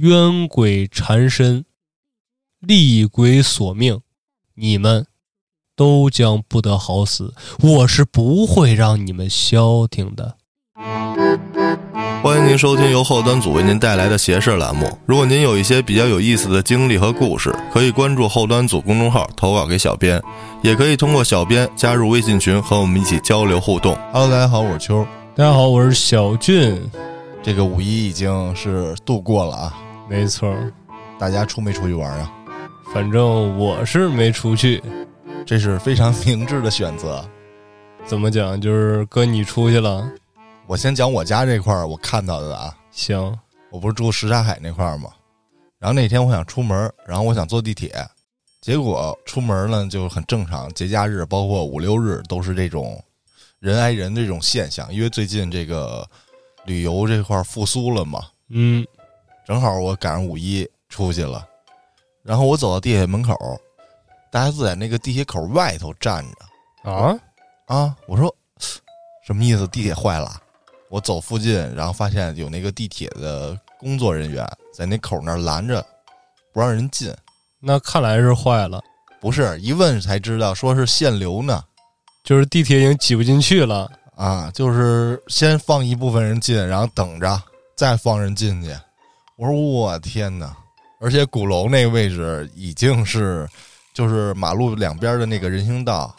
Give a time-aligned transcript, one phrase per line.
[0.00, 1.64] 冤鬼缠身，
[2.60, 3.98] 厉鬼索命，
[4.54, 5.04] 你们
[5.74, 7.34] 都将不得好死。
[7.60, 10.36] 我是不会让你们消停的。
[12.22, 14.96] 欢迎您收听由后端组为您带来的邪事栏目。
[15.04, 20.22] 如果您有一些比较有意思的经历和故事，可以关注后端组公众号投稿给小编，
[20.62, 23.98] 也可以通过小编加入微信群和我们一起交流互动。
[24.12, 25.04] Hello，大家好，我是秋。
[25.34, 26.88] 大家好，我是小俊。
[27.42, 29.78] 这个五一已经是度过了啊，
[30.08, 30.56] 没错，
[31.18, 32.32] 大家出没出去玩啊？
[32.94, 34.82] 反正我是没出去。
[35.46, 37.26] 这是非常明智的选择。
[38.04, 38.60] 怎么讲？
[38.60, 40.10] 就是哥你出去了，
[40.66, 43.38] 我先讲我家这块儿我看到的啊，行，
[43.70, 45.10] 我不是住什刹海那块儿吗？
[45.78, 47.94] 然后那天我想出门，然后我想坐地铁，
[48.60, 53.02] 结果出门呢就很正常，节假日包括五六日都是这种
[53.60, 56.06] 人挨人这种现象，因为最近这个
[56.64, 58.86] 旅游这块儿复苏了嘛，嗯，
[59.48, 61.42] 正好我赶上五一出去了，
[62.22, 63.34] 然后我走到地铁门口，
[64.30, 67.18] 大家都在那个地铁口外头站着啊，
[67.64, 67.96] 啊。
[68.06, 68.32] 我说
[69.24, 69.66] 什么意思？
[69.68, 70.38] 地铁坏了？
[70.90, 75.82] 我走附近，然后发现有那个地铁的工作人员在那口那儿拦着，
[76.52, 77.10] 不让人进。
[77.58, 78.82] 那看来是坏了，
[79.18, 81.64] 不是一问才知道，说是限流呢。
[82.22, 83.90] 就是地铁已经挤不进去了。
[84.14, 87.42] 啊，就是先放一部分人进，然后等着
[87.74, 88.76] 再放人进去。
[89.38, 90.52] 我说我天哪！
[90.98, 93.48] 而且鼓楼那个位置已经是，
[93.94, 96.12] 就是马路两边的那个人行道，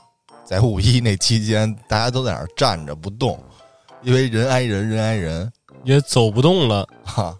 [0.45, 3.37] 在五一那期间，大家都在那儿站着不动，
[4.03, 5.51] 因为人挨人，人挨人。
[5.83, 6.87] 也走不动了。
[7.03, 7.37] 哈，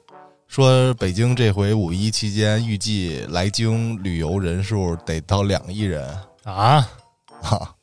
[0.49, 6.05] 说北京这回五一期间预计来京旅游人数得到两亿人，
[6.43, 6.85] 啊，
[7.41, 7.73] 哈，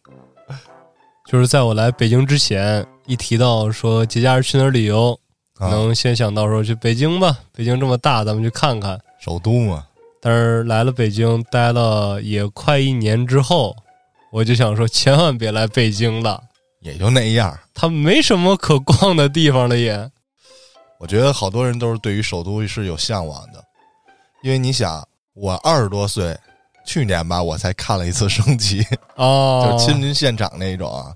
[1.27, 5.19] 就是在我来北京之前，一提到说节假日去哪儿旅游，
[5.59, 9.01] 能先想到说去北京吧，北京这么大，咱们去看看。
[9.19, 9.87] 首都嘛，
[10.21, 13.75] 但是来了北京，待了也快一年之后，
[14.31, 16.43] 我就想说，千万别来北京了，
[16.81, 17.59] 也就那样。
[17.75, 20.11] 它没什么可逛的地方了也。
[20.99, 23.63] 我觉得好多人都是对于首都是有向往的，
[24.43, 26.37] 因为你想，我二十多岁，
[26.87, 31.13] 去年吧，我才看了一次升旗，哦， 就是亲临现场那种啊。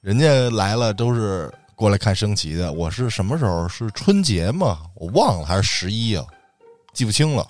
[0.00, 3.66] 人家来了都是过来看升旗的，我是什么时候？
[3.66, 4.80] 是春节吗？
[4.94, 6.22] 我忘了，还是十一啊？
[6.92, 7.46] 记不清了。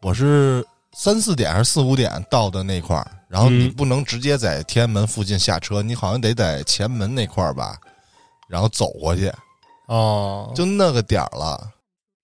[0.00, 7.76] 我是三四点还是四五点到的那块儿，然后你嗯不能直接在天安门附近下车，你好像得在前门那块儿吧，
[8.46, 9.28] 然后走过去。
[9.86, 11.68] 哦，就那个点儿了，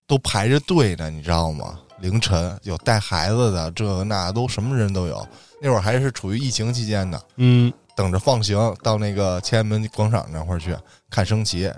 [0.07, 1.77] 都排着队呢，你知道吗？
[1.99, 5.27] 凌晨有带孩子的，这个那都什么人都有。
[5.61, 10.75] 那会儿还是处于疫情期间呢，嗯，等着放行到那个天安门广场那块儿去
[11.07, 11.71] 看升旗。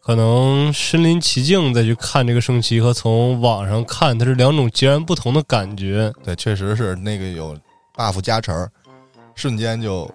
[0.00, 6.10] 可能身临其境再去看这个升旗和从网上看，它是两种截然不同的感觉。
[6.24, 7.54] 对，确实是那个有
[7.94, 8.66] buff 加成，
[9.34, 10.10] 瞬间就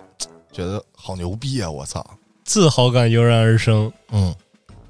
[0.52, 1.70] 觉得好牛逼啊！
[1.70, 2.04] 我操，
[2.44, 4.34] 自豪感油然而生嗯。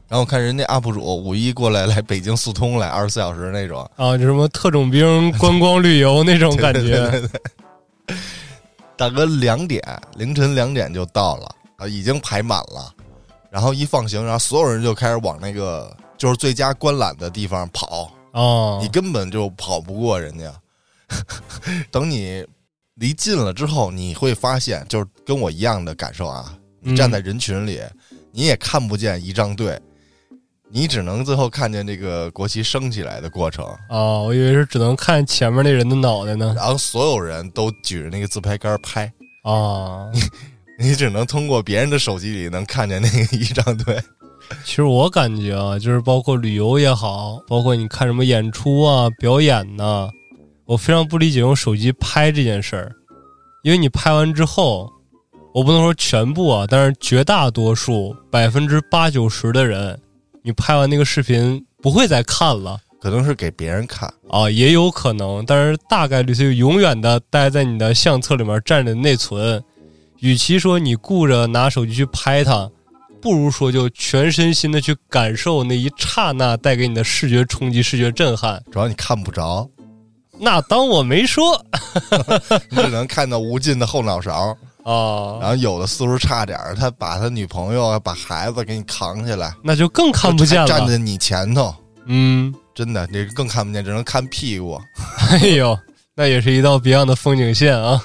[0.08, 7.10] 然后我看人家 UP 主五一过来来北京速通来二十四小时那种，啊，就什么特种兵观光旅游那种感对觉。
[7.12, 8.18] 对对对
[8.98, 9.82] 大哥两点
[10.16, 12.94] 凌晨两点就到了啊，已经排满了。
[13.50, 20.54] 然后一放行，然后所有人就开始往那个就是最佳观览的地方跑，哦你，根本就跑不过人家。
[21.92, 22.46] 等你
[22.94, 26.58] 离近了之后，你会发现，就是跟我一样的感受啊。
[26.80, 27.82] 你站在人群里，
[28.32, 29.78] 你也看不见仪仗队，
[30.74, 33.66] 你只能最后看见这个国旗升起来的过程。
[33.90, 36.54] 哦，我以为是只能看前面那人的脑袋呢。
[36.56, 39.12] 然后所有人都举着那个自拍杆拍，
[39.44, 40.10] 啊，
[40.80, 44.00] 你只能通过别人的手机里能看见那个仪仗队。
[44.64, 50.10] 其实我感觉啊，就是包括旅游也好，包括你看什么演出啊、表演呐、
[50.66, 52.92] 我非常不理解用手机拍这件事儿，
[53.64, 54.90] 因为你拍完之后，
[55.54, 59.98] 我不能说全部啊，但是绝大多数百分之八九十的人，
[60.44, 62.80] 你拍完那个视频不会再看了。
[63.02, 69.64] 可能是给别人看，啊，也有可能，但是大概率它就永远的待在你的相册里面占着内存。
[70.20, 72.70] 与其说你顾着拿手机去拍它，
[73.20, 78.64] 不如说就全身心的去感受那一刹那带给你的视觉冲击、视觉震撼。
[78.72, 79.68] 主要你看不着，
[80.40, 81.60] 那当我没说
[82.70, 84.56] 你只能看到无尽的后脑勺。
[84.84, 90.68] 啊，然后有的岁数差点儿，他把他女朋友、把孩子给你扛起来，那就更看不见了。
[90.68, 91.74] 站在你前头，
[92.06, 94.80] 嗯，真的你更看不见，只能看屁股。
[95.30, 95.78] 哎呦，
[96.16, 98.02] 那也是一道别样的风景线啊。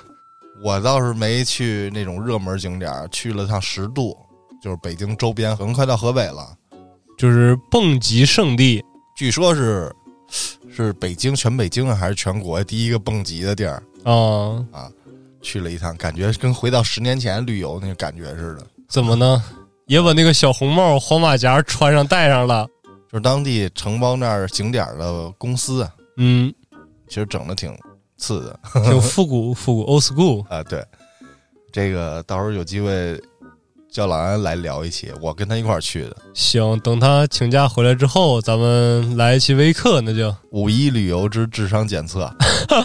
[0.62, 4.16] 我倒是没去那种热门景点，去了趟十渡，
[4.62, 6.54] 就是北京周边，可能快到河北了。
[7.18, 8.82] 就是蹦极圣地，
[9.16, 9.90] 据说是
[10.74, 14.90] 是北京全北京啊还是全国第一个蹦极的地儿，啊，
[15.46, 18.66] 去了一趟，感觉跟回到十年前旅游那个感觉似的。
[18.88, 19.40] 怎么呢？
[19.86, 22.66] 也把那个小红帽、黄马甲穿上戴上了。
[23.08, 26.52] 就是当地承包那儿景点的公司啊，嗯，
[27.06, 27.72] 其实整的挺
[28.16, 30.44] 次的挺复古，复古 old school。
[30.50, 30.64] 啊。
[30.64, 30.84] 对，
[31.72, 33.16] 这个到时候有机会
[33.96, 36.14] 叫老安来聊一期，我跟他一块儿去的。
[36.34, 42.30] 行，等他请假回来之后，咱们来一期微课，那就五一旅游之智商检测，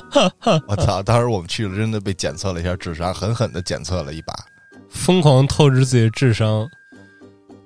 [0.69, 1.03] 我操！
[1.03, 4.33] 当时我们去了，真的被检测了一下智商，狠狠的检测了一把。
[4.89, 6.65] 疯狂透支自己的智商。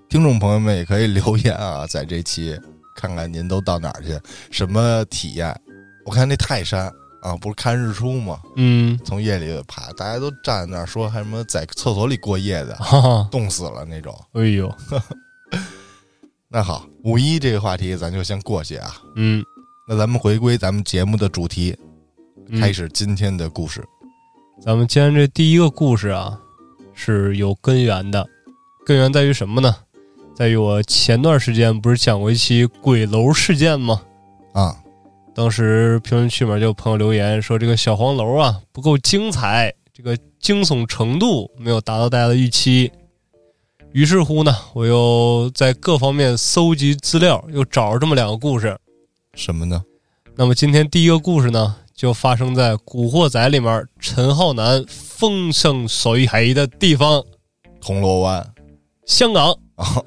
[0.09, 2.59] 听众朋友们也可以留言啊， 在这期
[2.95, 4.19] 看看您都到哪儿去，
[4.50, 5.56] 什么体验？
[6.03, 6.91] 我看那泰山
[7.25, 8.39] 啊，不是看日出吗？
[8.56, 14.16] 嗯，从夜里爬，大家都站在那儿说还什么在厕所里过夜的，哈哈，冻死了那种。
[14.33, 14.72] 哎呦，
[16.48, 18.95] 那好，五一这个话题咱就先过去啊。
[19.16, 19.44] 嗯，
[19.88, 21.75] 那咱们回归咱们节目的主题，
[22.48, 23.83] 嗯开始今天的故事。
[24.62, 26.39] 咱们今天这第一个故事啊，
[26.94, 28.24] 是有根源的，
[28.86, 29.75] 根源在于什么呢？
[30.36, 34.00] 在于我前段时间不是讲过一期鬼楼事件吗？
[34.54, 34.77] 啊，
[35.35, 42.89] 当时评论区里面就有朋友留言说这个小黄楼啊不够精彩，这个惊悚程度没有达到大家的预期。
[43.91, 48.77] 于是乎呢，我又在各方面搜集资料，又找了这么两个故事。
[49.33, 49.83] 什么呢？
[50.37, 57.21] 那么今天第一个故事呢，就发生在《古惑仔》里面陈浩南风生水起的地方
[57.81, 58.53] 铜锣湾——
[59.05, 59.47] 香港。
[59.75, 60.05] 哦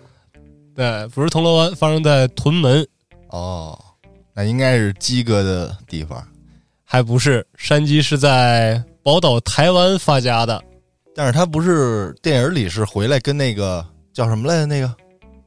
[0.75, 2.87] 对，不是铜锣湾，发生在屯门，
[3.29, 3.79] 哦，
[4.39, 6.25] 那应该是鸡哥的地方。
[6.85, 10.63] 还不是山鸡是在宝岛台湾发家的，
[11.13, 14.67] 但是他不是电影里是回来跟那个叫什么来着？
[14.67, 14.95] 那个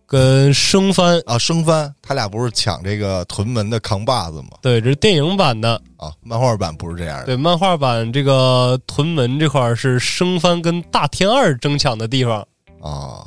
[0.05, 1.17] 跟生番。
[1.25, 4.49] 啊，生番，他俩不是抢这个屯门的扛把子吗？
[4.61, 5.81] 对，这是电影版的。
[5.95, 7.27] 啊，漫画版不是这样的。
[7.27, 12.45] 对，漫画版这个屯门这块儿是生番跟大天二争抢的地方。
[12.81, 13.25] 啊，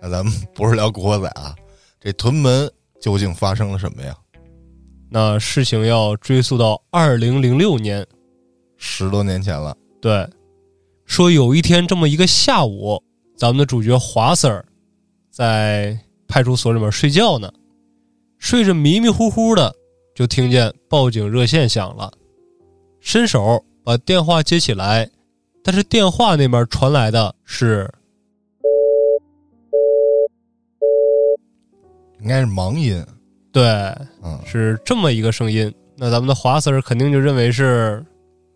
[0.00, 1.54] 那咱们不是聊古惑仔啊，
[2.00, 2.66] 这屯门
[3.02, 4.14] 究竟发生了什么呀？
[5.14, 8.04] 那事情要追溯到二零零六年，
[8.76, 9.76] 十多年前了。
[10.00, 10.28] 对，
[11.06, 13.00] 说有一天这么一个下午，
[13.36, 14.64] 咱们的主角华 Sir
[15.30, 15.96] 在
[16.26, 17.48] 派出所里面睡觉呢，
[18.38, 19.72] 睡着迷迷糊糊的，
[20.16, 22.12] 就听见报警热线响了，
[22.98, 25.08] 伸手把电话接起来，
[25.62, 27.88] 但是电话那边传来的是
[32.20, 33.00] 应该是盲音，
[33.54, 33.62] 对，
[34.24, 35.72] 嗯，是这么一个声音。
[35.96, 38.04] 那咱们的华 Sir 肯定就认为是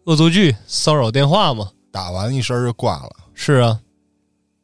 [0.06, 1.70] 恶作剧、骚扰电话嘛。
[1.92, 3.10] 打完一声就挂了。
[3.32, 3.78] 是啊，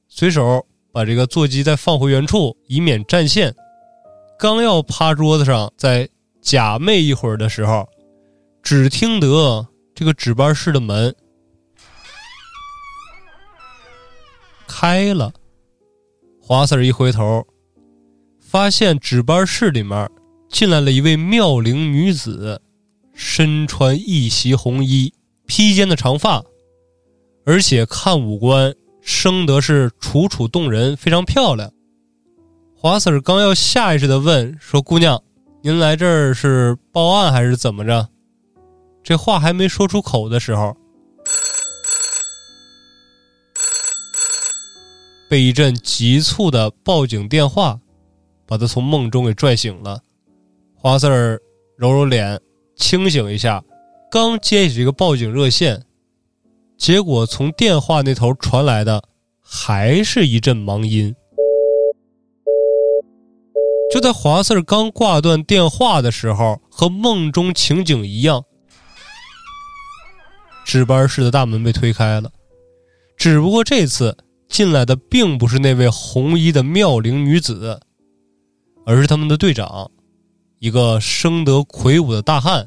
[0.09, 3.55] 随手把这个座机再放回原处，以免占线。
[4.37, 6.09] 刚要趴桌子上再
[6.43, 7.89] 假寐一会儿的时候，
[8.61, 9.65] 只听得
[9.95, 11.15] 这个值班室的门
[14.67, 15.33] 开了。
[16.43, 17.47] 华 Sir 一回头，
[18.41, 20.11] 发现值班室里面
[20.55, 22.63] 进来了一位妙龄女子，
[23.13, 25.13] 身穿一袭红衣，
[25.47, 26.45] 披肩的长发。
[27.45, 28.73] 而且看五官
[29.03, 31.73] 生得是楚楚动人，非常漂亮。
[32.77, 35.21] 华 Sir 刚要下意识的问说：“姑娘，
[35.61, 38.09] 您来这儿是报案还是怎么着？”
[39.03, 40.77] 这话还没说出口的时候，
[45.29, 47.81] 被一阵急促的报警电话
[48.47, 50.01] 把他从梦中给拽醒了。
[50.85, 51.41] 华 Sir
[51.79, 52.39] 揉揉脸，
[52.77, 53.65] 清醒一下，
[54.11, 55.83] 刚接起这个报警热线。
[56.77, 59.03] 结果从电话那头传来的
[59.41, 61.15] 还是一阵忙音。
[63.91, 68.45] 就在华 Sir 刚挂断电话的时候，和梦中情景一样，
[70.67, 72.31] 值班室的大门被推开了。
[73.17, 74.15] 只不过这次
[74.51, 77.81] 进来的并不是那位红衣的妙龄女子，
[78.85, 79.91] 而是他们的队长，
[80.59, 82.67] 一个生得魁梧的大汉。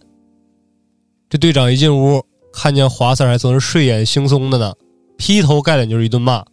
[1.30, 4.74] 这队长一进屋，看见华 Sir 还从那睡眼惺忪的呢，
[5.18, 6.46] 劈头盖脸就是一顿骂：“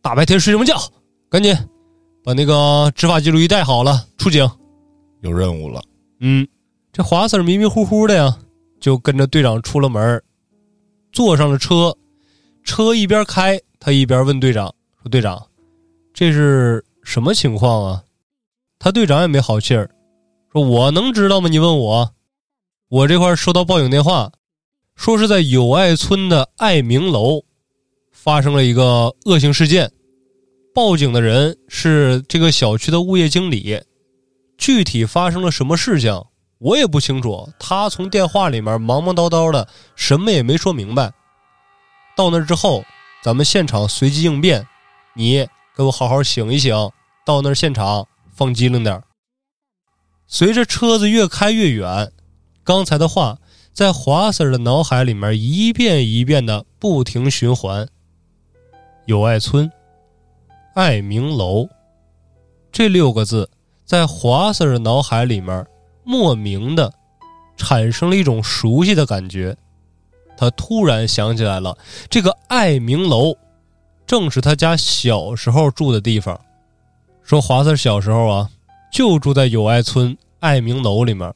[0.00, 0.76] 大白天睡什么觉？
[1.28, 1.56] 赶紧
[2.22, 4.48] 把那个执法记录仪带好了，出警。
[5.22, 5.82] 有任务了，”
[6.20, 6.46] 嗯，
[6.92, 8.38] 这华 Sir 迷迷糊糊的呀，
[8.80, 10.22] 就跟着队长出了门，
[11.12, 11.96] 坐上了车。
[12.62, 15.40] 车一边开，他一边问队长说：“队长，
[16.12, 18.02] 这是什么情况啊？”
[18.78, 19.90] 他队长也没好气儿，
[20.64, 21.48] ：“我能知道吗？
[21.48, 22.14] 你问我，
[22.88, 24.32] 我这块收到报警电话，
[24.94, 27.42] 说是在友爱村的爱明楼
[28.10, 29.92] 发生了一个恶性事件，
[30.74, 33.82] 报警的人是这个小区的物业经理，
[34.56, 36.24] 具体发生了什么事情，
[36.58, 37.48] 我也不清楚。
[37.58, 41.12] 他从电话里面忙忙叨叨的，什么也没说明白。
[42.16, 42.82] 到那之后，
[43.22, 44.66] 咱们现场随机应变，
[45.14, 45.46] 你
[45.76, 46.74] 给我好好醒一醒。
[47.26, 49.02] 到那现场放机灵点儿
[50.26, 52.12] 随着车子越开越远，
[52.64, 53.38] 刚才的话
[53.72, 57.88] 在华 Sir 的脑海里面一遍一遍的不停循环。
[59.06, 59.70] 友爱村，
[60.74, 61.68] 爱明楼，
[62.72, 63.48] 这六个字
[63.84, 65.64] 在华 Sir 的脑海里面
[66.02, 66.92] 莫名的
[67.56, 69.56] 产生了一种熟悉的感觉。
[70.36, 71.78] 他突然想起来了，
[72.10, 73.36] 这个爱明楼
[74.06, 76.38] 正是他家小时候住的地方。
[77.22, 78.50] 说华 Sir 小时候啊，
[78.90, 81.32] 就住在友爱村爱明楼里面。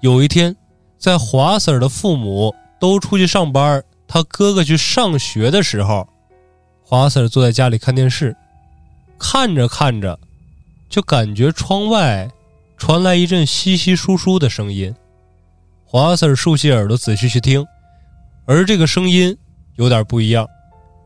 [0.00, 0.54] 有一天，
[0.98, 6.08] 在华 Sir 的父母都出去上班，他哥哥去上学的时候，
[6.82, 8.36] 华 Sir 坐在家里看电视，
[9.18, 10.18] 看着看着，
[10.88, 12.30] 就感觉窗外
[12.76, 14.94] 传来一阵稀稀疏疏的声音。
[15.84, 17.66] 华 Sir 竖起耳朵仔细去听，
[18.46, 19.36] 而这个声音
[19.76, 20.46] 有点不一样，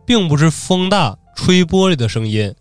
[0.05, 2.55] 并不是风大吹玻璃的声音。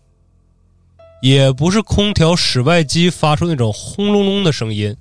[1.22, 4.96] 也不是空调室外机发出那种轰隆隆的声音，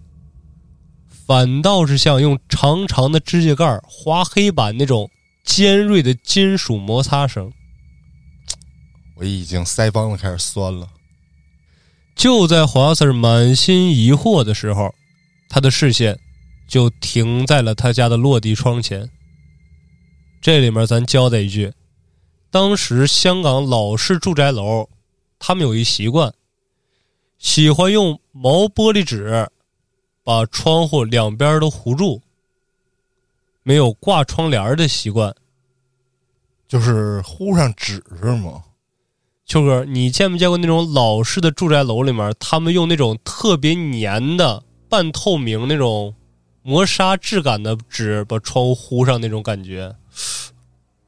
[1.09, 5.09] 反倒是像用长长的指甲盖划黑板那种
[5.43, 7.51] 尖锐的金属摩擦声。
[9.15, 10.87] 我已经腮帮子开始酸了。
[12.15, 14.93] 就在华 Sir 满心疑惑的时候，
[15.49, 16.19] 他的视线
[16.67, 19.09] 就停在了他家的落地窗前。
[20.39, 21.73] 这里面咱交代一句：
[22.51, 24.87] 当时香港老式住宅楼。
[25.43, 26.31] 他们有一习惯，
[27.39, 29.49] 喜欢用毛玻璃纸
[30.23, 32.21] 把窗户两边都糊住，
[33.63, 35.35] 没有挂窗帘的习惯。
[36.67, 38.63] 就是糊上纸是吗？
[39.47, 46.13] 秋哥，你见没见过那种老式的住宅楼里面，他们用那种特别粘的、半透明那种
[46.61, 49.95] 磨砂质感的纸把窗户糊上那种感觉？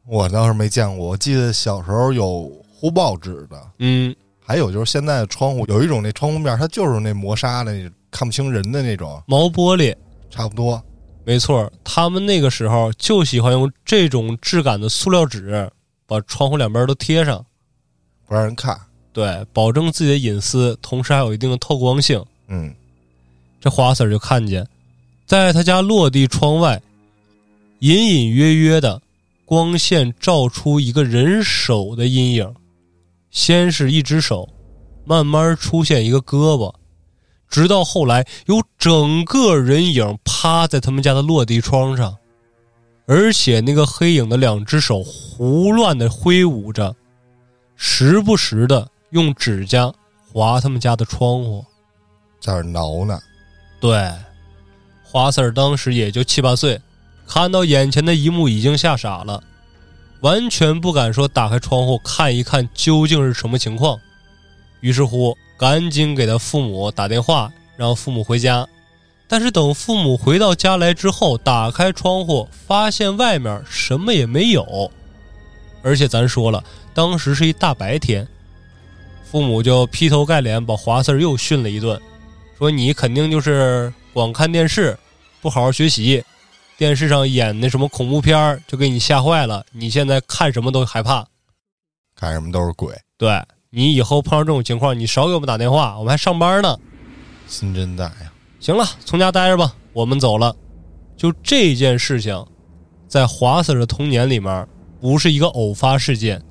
[0.07, 4.13] 我倒是没见过，我记得小时候有糊报纸的，嗯。
[4.45, 9.95] 还有就是现在的窗户有一种那窗户面，它就是那磨砂的，看不清人的那种毛玻璃，
[10.29, 10.81] 差不多。
[11.25, 15.71] 没错，他们那个时候就喜欢用这种质感的塑料纸
[16.05, 17.45] 把窗户两边都贴上，
[18.27, 18.77] 不让人看。
[19.13, 22.21] 对，保证自己的隐私，同时还有一定的透光性。
[22.47, 22.73] 嗯，
[23.61, 24.67] 这花 Sir 就看见，
[25.25, 26.81] 在他家落地窗外，
[27.79, 29.01] 隐隐约约的
[29.45, 32.53] 光线照出一个人手的阴影。
[33.33, 34.47] 先是一只手，
[35.03, 36.71] 慢慢出现一个胳膊，
[37.49, 42.15] 直到后来有整个人影趴在他们家的落地窗上，
[43.07, 46.95] 而且那个黑影的两只手胡乱的挥舞着，
[47.75, 49.91] 时不时的用指甲
[50.31, 51.65] 划他们家的窗户，
[52.39, 53.19] 在那挠呢。
[53.81, 54.13] 对，
[55.03, 56.79] 华 Sir 当时也就七八岁，
[57.27, 59.43] 看到眼前的一幕已经吓傻了。
[60.23, 63.99] 完全不敢说打开窗户看一看究竟是什么情况，
[64.79, 68.65] 于是乎赶紧给他父母打电话，让父母回家。
[69.27, 74.89] 但是等父母回到家来之后，打开窗户发现外面什么也没有，
[75.81, 76.63] 而且咱说了，
[76.93, 78.25] 当时是一大白天，
[79.29, 81.99] 父母就劈头盖脸把华 Sir 又训了一顿，
[82.57, 84.97] 说你肯定就是光看电视，
[85.41, 86.23] 不好好学习。
[86.77, 89.65] 电视上演那什么恐怖片就给你吓坏了。
[89.71, 91.25] 你现在看什么都害怕，
[92.15, 92.95] 看什么都是鬼。
[93.17, 96.77] 对你以后碰到这种情况，你少给我们打电话，我们还上班呢。
[97.47, 98.31] 心真大呀！
[98.59, 100.55] 行了，从家待着吧，我们走了。
[101.15, 102.45] 就这件事情，
[103.07, 104.67] 在华 Sir 的童年里面，
[104.99, 106.43] 不是一个偶发事件。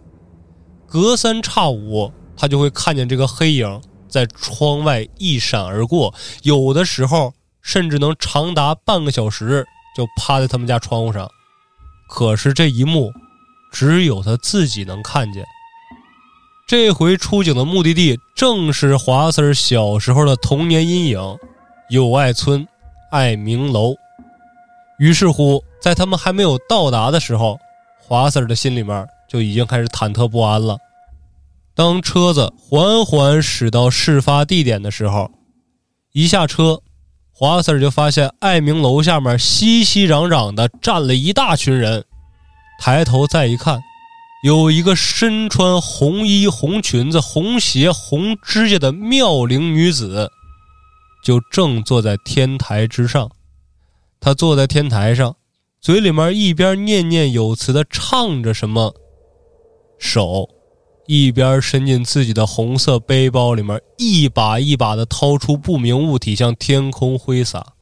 [0.87, 9.67] 隔三差五，他就会看见这个黑影在窗外一闪而过，有的时候甚至能长达半个小时。
[9.95, 11.29] 就趴在他们家窗户上，
[12.09, 13.13] 可是这一幕，
[13.73, 15.45] 只有他自己能看见。
[16.67, 21.21] 这回出警的目的地正是华 Sir 小时候的童年阴影——
[21.91, 22.67] 友爱村
[23.11, 23.95] 爱明楼。
[24.99, 27.59] 于是乎，在他们还没有到达的时候，
[27.99, 30.79] 华 Sir 的心里面就已经开始忐忑不安了。
[31.75, 35.31] 当车子缓缓驶到事发地点的时候，
[36.13, 36.81] 一下车。
[37.43, 42.05] 华仔就发现爱明楼下面熙熙攘攘的站了一大群人，
[42.79, 43.81] 抬头再一看，
[44.45, 50.31] 有一个身穿红衣、红裙子、红鞋、红指甲的妙龄女子，
[51.25, 53.29] 就正坐在天台之上。
[54.21, 55.35] 她坐在天台上，
[55.81, 58.95] 嘴里面一边念念有词的唱着什么，
[59.99, 60.49] 手。
[61.07, 67.75] 一边伸进自己的红色背包里面，一把一把的掏出不明物体向天空挥洒。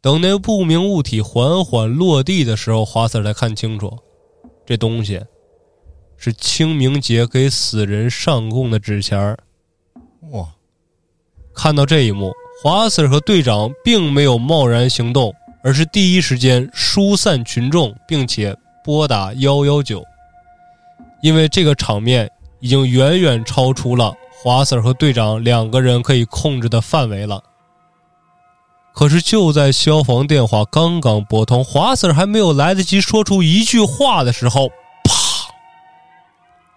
[0.00, 3.96] 等那不明物体缓缓落地的时候，华 Sir 才看清楚，
[4.66, 5.20] 这东西
[6.16, 9.38] 是清明节给死人上供的纸钱儿。
[10.32, 10.48] 哇，
[11.54, 20.02] 看到这一幕，华 Sir 和队长并没有贸然行动，而是第一时间疏散群众，并且拨打幺幺九，
[21.22, 27.42] 因为这个场面已经远远超出了华 Sir 和队长两个人可以控制的范围了。
[28.92, 35.14] 可是就在消防电话刚刚拨通，华 Sir 还没有来得及说出一句话的时候，啪！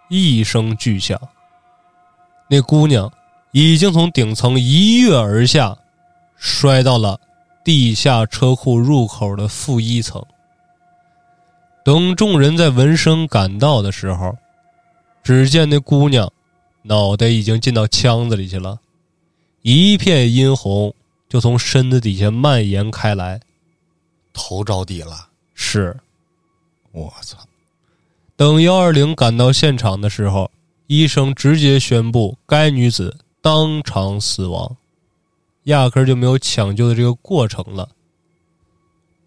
[0.09, 1.19] 一声巨响，
[2.47, 3.11] 那姑娘
[3.51, 5.75] 已经从顶层一跃而下，
[6.37, 7.19] 摔到了
[7.63, 10.23] 地下车库入口的负一层。
[11.85, 14.35] 等众人在闻声赶到的时候，
[15.23, 16.33] 只见那姑娘
[16.81, 18.79] 脑袋已经进到腔子里去了，
[19.61, 20.93] 一片殷红。
[21.27, 23.41] 就从身子底下蔓延开来，
[24.31, 25.27] 头着地了。
[25.53, 25.97] 是，
[26.91, 27.37] 我操！
[28.37, 30.49] 等幺二零赶到现场的时候，
[30.87, 34.77] 医生直接宣布该女子当场死亡，
[35.63, 37.89] 压根就没有抢救的这个过程了。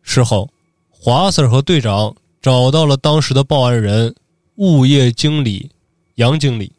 [0.03, 0.49] 事后，
[0.89, 2.15] 华 Sir 和队长
[2.49, 4.15] 找到了当时的报案人
[4.55, 5.71] 物业经理
[6.15, 6.73] 杨经理。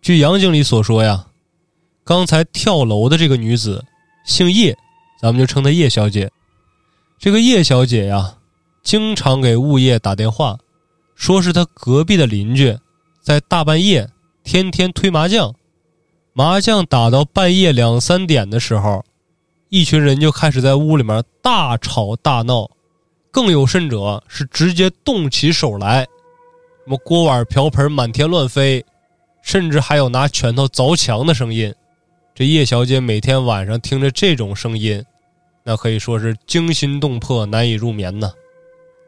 [0.00, 1.26] 据杨经理所说呀，
[2.04, 3.84] 刚才跳楼的这个女子。
[4.24, 4.74] 姓叶，
[5.20, 6.30] 咱们就称她叶小姐。
[7.18, 8.38] 这个叶小姐呀，
[8.82, 10.58] 经常给物业打电话，
[11.14, 12.74] 说是她隔壁的邻居
[13.20, 14.08] 在大半夜
[14.42, 15.54] 天天推麻将，
[16.32, 19.04] 麻将打到半夜两三点的时候，
[19.68, 22.70] 一群人就开始在屋里面大吵大闹，
[23.32, 26.08] 更有甚者是直接动起手来，什
[26.86, 28.84] 么锅碗瓢盆满天乱飞，
[29.42, 31.74] 甚至还有拿拳头凿墙的声音。
[32.34, 35.02] 这叶小姐每天晚上听着这种声音，
[35.64, 38.30] 那可以说是惊心动魄、难以入眠呢。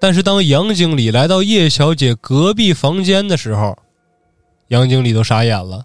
[0.01, 3.77] 但是当杨经理来到叶小姐隔壁房间的时候，
[4.69, 5.85] 杨经理都傻眼了，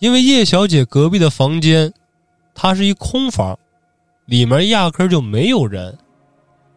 [0.00, 1.92] 因为叶小姐隔壁的房间，
[2.54, 3.56] 它是一空房，
[4.26, 5.96] 里面压根就没有人。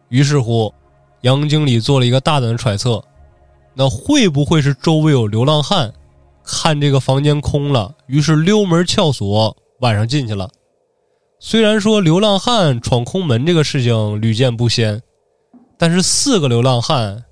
[0.08, 0.72] 于是乎，
[1.26, 3.02] 杨经理做了一个大胆的揣测：
[3.74, 5.92] 那会不会是周围有流浪汉，
[6.44, 9.56] 看这个房间空了，于是溜门撬锁？
[9.80, 10.48] 晚上进去了，
[11.40, 15.02] 虽然说流浪汉闯空门这个事情屡见不鲜，
[15.76, 17.24] 但是四个流浪汉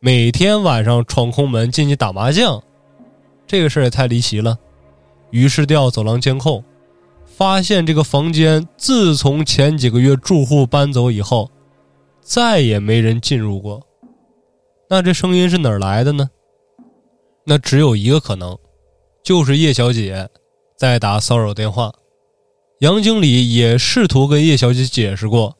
[0.00, 2.62] 每天晚上闯空门进去打麻将，
[3.46, 4.58] 这个事儿也太离奇了。
[5.30, 6.64] 于是调走廊监控，
[7.26, 11.50] 发现这个房间自从前几个月住户搬走以后，
[12.30, 13.84] 再也没人进入过。
[14.88, 16.30] 那这声音是哪儿来的呢？
[17.44, 18.56] 那只有一个可能，
[19.24, 20.28] 就是叶小姐。
[20.76, 21.92] 在打骚扰电话，
[22.78, 25.56] 杨经理也试图跟叶小姐解释过，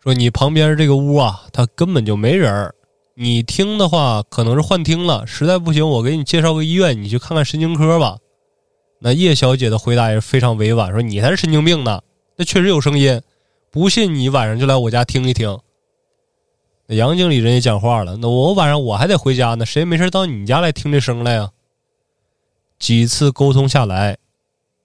[0.00, 2.72] 说你旁边这个屋啊，他根本就没人
[3.16, 8.18] 你听的话可能是幻听了，实在不行我给你介绍个医院，你去看看神经科吧。
[9.00, 12.00] 那叶小姐的回答也是非常委婉，说你才是神经病呢，
[12.36, 13.20] 那确实有声音，
[13.72, 15.58] 不信你晚上就来我家听一听。
[16.86, 21.50] 那杨经理人也讲话了，那我晚上我还得回家呢，谁没事到你家来听这声来呀？
[22.78, 24.18] 几次沟通下来。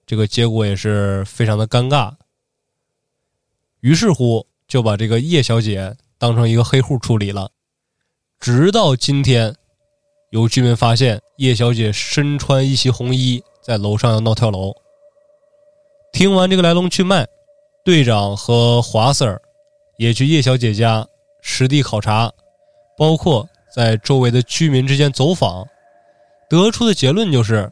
[0.04, 2.16] 这个结果也是非常的尴尬，
[3.80, 7.50] 于是乎就把这个叶小姐当成一个黑户处理了。
[8.38, 9.56] 直到今天，
[10.32, 14.74] 有居民发现叶小姐身穿一袭红衣，在楼上要闹跳楼。
[16.12, 17.26] 听完这个来龙去脉，
[17.86, 19.40] 队长和华 Sir
[19.98, 21.08] 也去叶小姐家
[21.42, 22.32] 实地考察，
[22.98, 25.68] 包括在周围的居民之间走访，
[26.50, 27.70] 得出的结论就是，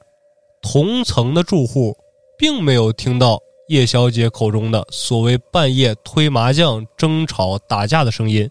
[0.61, 1.95] 同层的住户。
[2.39, 8.49] 并没有听到叶小姐口中的所谓半夜推麻将、争吵、打架的声音。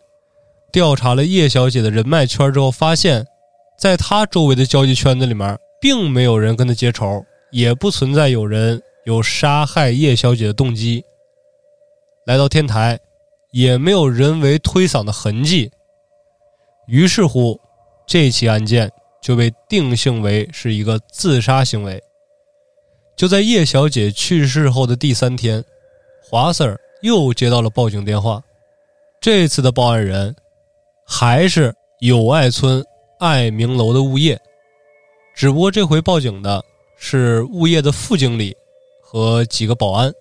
[0.71, 3.27] 调查了叶小姐的人脉圈之后，发现，
[3.79, 11.03] 在她周围的交际圈子里面，并没有人跟她结仇，也不存在有人有杀害叶小姐的动机。
[12.27, 13.01] 来到天台，
[13.51, 15.71] 也没有人为推搡的痕迹。
[16.87, 17.61] 于是乎，
[18.07, 18.91] 这起案件
[19.23, 22.03] 就被定性为是一个自杀行为。
[23.17, 25.65] 就在叶小姐去世后的第三天，
[26.23, 28.43] 华 Sir 又接到了报警电话。
[29.21, 30.35] 这次的报案人
[31.05, 32.85] 还是友爱村
[33.19, 34.41] 爱明楼的物业，
[35.35, 36.65] 只不过这回报警的
[36.97, 38.57] 是物业的副经理
[39.03, 40.13] 和几个保安。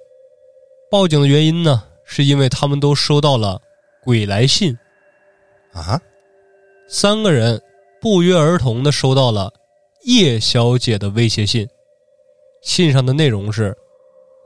[0.89, 3.61] 报警的原因呢，是因为他们都收到了
[4.01, 4.75] 鬼来信。
[5.73, 6.01] 啊，
[6.87, 7.61] 三个人
[8.01, 9.53] 不约而同的收到了
[10.05, 11.67] 叶小姐的威胁信。
[12.63, 13.77] 信上的内容是：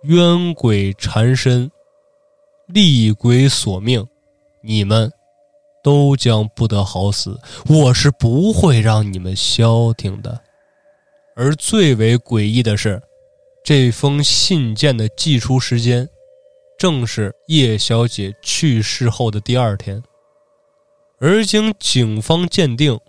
[0.04, 1.72] 冤鬼缠身，
[2.68, 4.06] 厉鬼索命，
[4.62, 5.10] 你们
[5.84, 7.40] 都将不得好死。
[7.68, 10.42] 我是不会让你们消停的。
[11.36, 13.02] 而最为诡异的是，
[13.64, 16.10] 这封信件的寄出时间，
[16.82, 20.02] 正是叶小姐去世后的第二天。
[21.20, 23.00] 而经警方鉴定，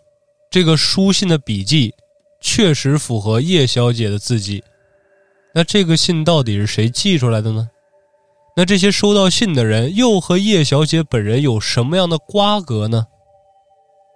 [0.51, 1.95] 这个书信的笔迹
[2.39, 4.63] 确实符合叶小姐的字迹。
[5.55, 7.67] 那这个信到底是谁寄出来的呢？
[8.55, 13.07] 那这些收到信的人又和叶小姐本人有什么样的瓜葛呢？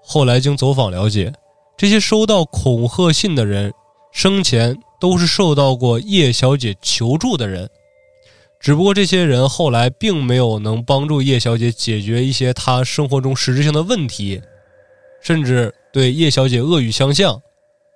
[0.03, 1.33] 后来经走访了解，
[1.79, 3.73] 这些收到恐吓信的人
[4.13, 7.67] 生前都是受到过叶小姐求助的人，
[8.67, 14.43] 只不过这些人后来并没有能帮助叶小姐解决一些她生活中实质性的问题，
[15.23, 17.41] 甚至对叶小姐恶语相向，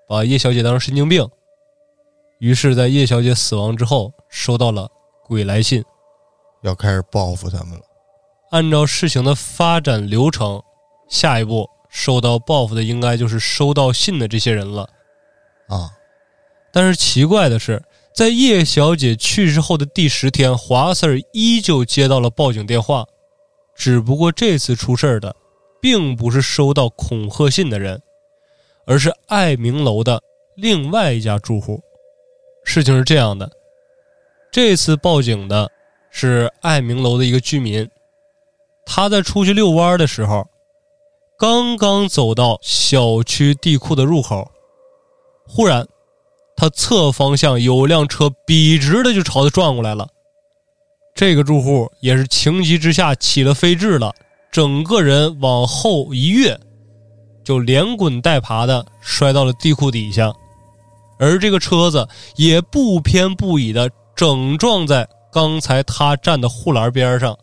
[0.08, 1.28] 把叶小姐当成神经病。
[2.38, 4.88] 于是，在叶小姐死亡之后，收到了
[5.24, 5.82] 鬼来信，
[6.62, 7.82] 要开始报复他们了。
[8.52, 10.62] 按照事情的发展流程，
[11.08, 14.88] 下一步受到报复的应该就是收到信的这些人了。
[15.66, 15.90] 啊，
[16.72, 17.82] 但是奇怪的是，
[18.20, 23.06] 在叶小姐去世后的第十天，华 Sir 依旧接到了报警电话，
[23.74, 25.34] 只不过这次出事的，
[25.80, 28.02] 并不是收到恐吓信的人，
[28.84, 30.22] 而是爱明楼的
[30.54, 31.80] 另外一家住户。
[32.62, 33.50] 事情是这样的，
[34.52, 35.70] 这次报警的
[36.10, 37.88] 是爱明楼的一个居民，
[38.84, 40.46] 他在出去遛弯的时候，
[41.38, 44.50] 刚刚走到小区地库的入口，
[45.48, 45.88] 忽然，
[46.60, 50.06] 他侧方向有辆车笔直的就朝他撞过来了。
[51.14, 54.14] 这个住户也是情急之下起了飞智了，
[54.52, 56.60] 整个人往后一跃，
[57.42, 60.30] 就连滚带爬的摔到了地库底下。
[61.18, 67.34] 而这个车子也不偏不倚的整撞在刚才他站的护栏边上，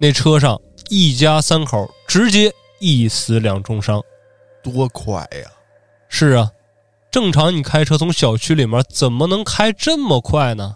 [0.00, 4.02] 那车上一家三口直接一死两重伤，
[4.64, 5.48] 多快呀！
[6.08, 6.50] 是啊，
[7.16, 10.74] 正常你开车从小区里面怎么能开这么快呢？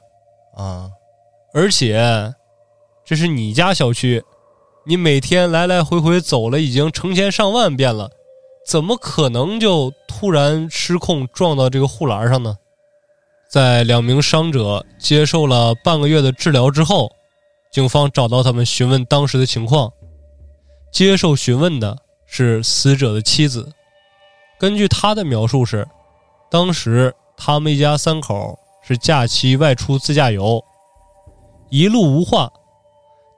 [0.56, 0.88] 啊，
[1.52, 2.34] 而且
[3.04, 4.24] 这是你家小区，
[4.86, 8.10] 你每天来来回回走了已经成千上万遍了。
[8.66, 12.56] 怎么可能就突然失控撞到这个护栏上呢？
[13.50, 17.12] 在两名伤者接受了半个月的治疗之后，
[17.70, 19.92] 警方找到他们询问当时的情况。
[20.90, 23.70] 接受询问的是死者的妻子，
[24.58, 25.86] 根据她的描述是，
[26.50, 30.62] 当时他们一家三口是假期外出自驾游，
[31.68, 32.50] 一路无话，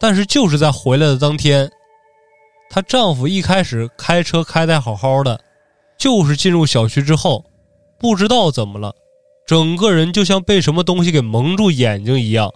[0.01, 1.71] 但是就是在回来的当天。
[2.71, 5.39] 她丈夫一开始开车开得好好的，
[5.99, 7.45] 就是进入小区之后，
[7.99, 8.95] 不知道怎么了，
[9.47, 12.51] 整个人就像被什么东西给蒙住眼睛一样，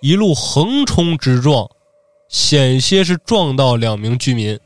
[0.00, 1.68] 一路横冲直撞，
[2.28, 4.56] 险些是撞到两名居民。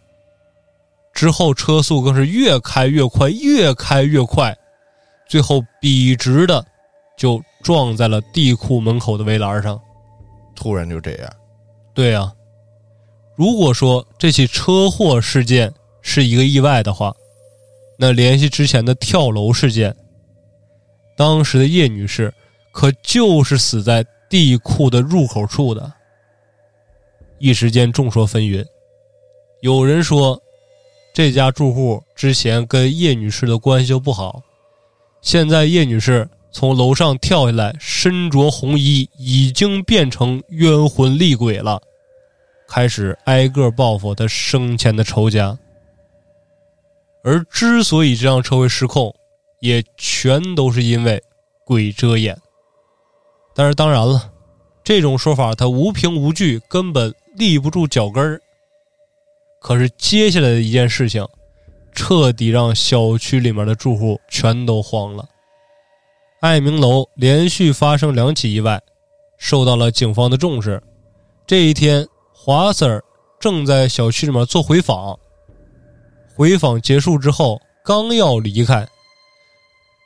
[1.14, 4.56] 之后车速更是越开越快，越开越快，
[5.30, 6.66] 最后笔直的
[7.16, 9.80] 就撞在了地库门口的围栏上。
[10.56, 11.32] 突然就这样，
[11.94, 12.30] 对呀。
[13.36, 17.14] 如果说这起车祸事件是一个意外的话，
[17.96, 19.96] 那联系之前的跳楼事件，
[21.16, 22.34] 当时的叶女士
[22.72, 25.92] 可就是死在地库的入口处的。
[27.38, 28.66] 一时间众说纷纭，
[29.60, 30.38] 有人说
[31.14, 34.42] 这家住户之前跟叶女士的关系就不好，
[35.22, 41.80] 现在叶女士从楼上跳下来，身着红衣，已经变成冤魂厉鬼了。
[42.68, 45.58] 开始挨个报复她生前的仇家，
[47.22, 49.14] 而之所以这辆车会失控，
[49.60, 51.22] 也全都是因为
[51.64, 52.38] 鬼遮眼。
[53.54, 54.32] 但是当然了，
[54.82, 58.40] 这种说法它无凭无据，根本立不住脚跟儿。
[59.60, 61.26] 可是接下来的一件事情，
[61.92, 65.28] 彻底让小区里面的住户全都慌了。
[66.40, 68.80] 爱明楼连续发生两起意外，
[69.38, 70.82] 受到了警方的重视。
[71.46, 72.06] 这一天。
[72.42, 73.02] 华 Sir
[73.38, 75.18] 正在小区里面做回访，
[76.34, 78.88] 回访结束之后，刚要离开，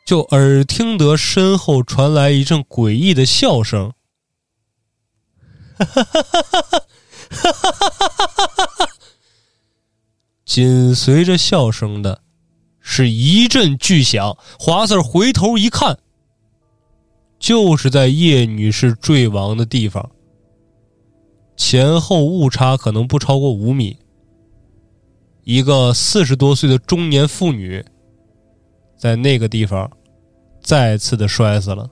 [0.05, 3.92] 就耳听得身后传来一阵诡异的笑声，
[5.79, 6.87] 哈哈哈哈哈哈，
[7.31, 8.93] 哈哈哈哈哈！
[10.44, 12.20] 紧随着笑声的
[12.80, 14.37] 是一阵巨响。
[14.59, 15.98] 华 Sir 回头一看，
[17.38, 20.11] 就是在叶女士坠亡的地方。
[21.57, 23.96] 前后误差可能不超过五米。
[25.44, 27.85] 一个四十多岁的中年妇女，
[28.96, 29.90] 在那个地方
[30.62, 31.88] 再次的摔死了，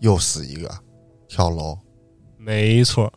[0.00, 0.70] 又死一个，
[1.26, 1.78] 跳楼。
[2.36, 3.10] 没错，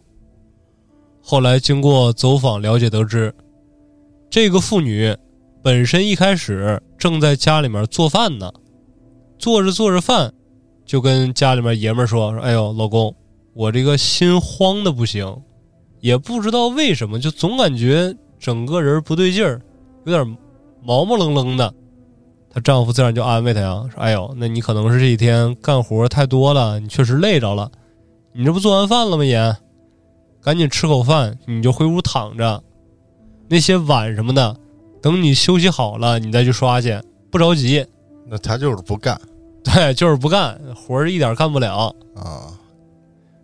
[1.21, 3.35] 后来经过走访了解得知，
[4.35, 5.15] 这个妇女
[5.63, 8.51] 本身一开始正在家里面做饭呢，
[9.39, 10.33] 做着做着饭，
[10.85, 13.15] 就跟家里面爷们说：“说哎呦，老公，
[13.53, 15.33] 我这个心慌的不行，
[16.01, 19.61] 也不知道为什么，就总感觉整个人不对劲儿，
[20.03, 20.37] 有点
[20.83, 21.73] 毛毛愣愣的。”
[22.51, 27.71] 她丈夫自然就安慰她呀，说：“哎呦，那你可能是这几天干活太多了，你确实累着了。
[28.33, 29.23] 你这不做完饭了吗？
[29.23, 29.55] 也，
[30.41, 32.61] 赶紧吃口饭，你就回屋躺着。
[33.47, 34.55] 那些碗什么的，
[35.01, 37.85] 等你休息好了，你再去刷去，不着急。
[38.27, 39.19] 那他就是不干
[39.63, 41.93] 对，就是不干活儿，一点干不了。
[42.15, 42.51] 啊。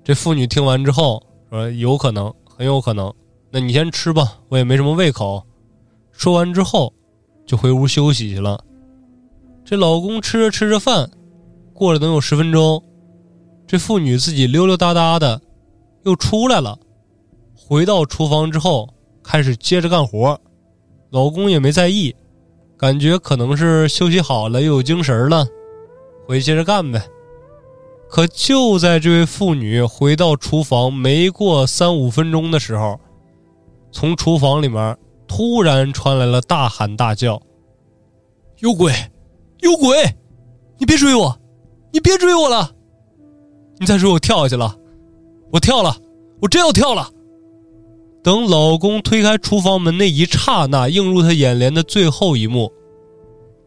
[0.03, 3.13] 这妇女听完之后说：“有可能，很有可能。
[3.51, 5.43] 那你先吃吧，我也没什么胃口。”
[6.11, 6.91] 说完之后，
[7.45, 8.63] 就回屋休息去了。
[9.63, 11.09] 这老公吃着吃着饭，
[11.73, 12.83] 过了能有十分钟，
[13.67, 15.39] 这妇女自己溜溜达达的
[16.03, 16.77] 又出来了，
[17.55, 18.91] 回到厨房之后
[19.23, 20.39] 开始接着干活，
[21.11, 22.15] 老公也没在意，
[22.77, 25.47] 感觉可能是休息好了又有精神了，
[26.25, 27.01] 回去接着干呗。
[28.09, 32.99] 可就在这位妇女回到厨房没过三五分钟的时候，
[33.91, 37.41] 从厨房里面突然传来了大喊大叫
[38.59, 38.91] ：“有鬼！
[39.59, 39.95] 有鬼！
[40.77, 41.39] 你别追我！
[41.93, 42.69] 你别追我了！
[43.77, 44.75] 你再追我跳下去了！
[45.51, 45.95] 我跳了！
[46.41, 47.09] 我真要跳了！”
[48.23, 52.71] 等老公推开厨房门那一刹那，映入他眼帘的最后一幕，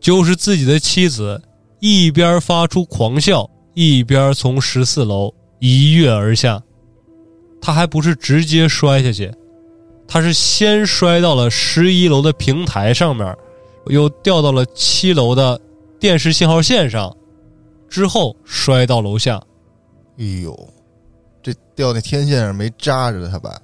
[0.01, 1.43] 就是自己的妻子
[1.81, 3.49] 一边发出狂笑。
[3.77, 6.63] 一边从十四楼一跃而下，
[7.61, 9.29] 他还不是直接摔下去，
[10.07, 13.37] 他是先摔到了十一楼的平台上面，
[13.89, 15.61] 又掉到了七楼的
[15.99, 17.13] 电视信号线上，
[17.89, 19.43] 之后摔到楼下，
[20.19, 20.57] 哎呦，
[21.43, 23.61] 这掉那天线上没扎着他吧？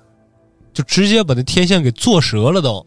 [0.73, 2.87] 就直接把那天线给做折了都，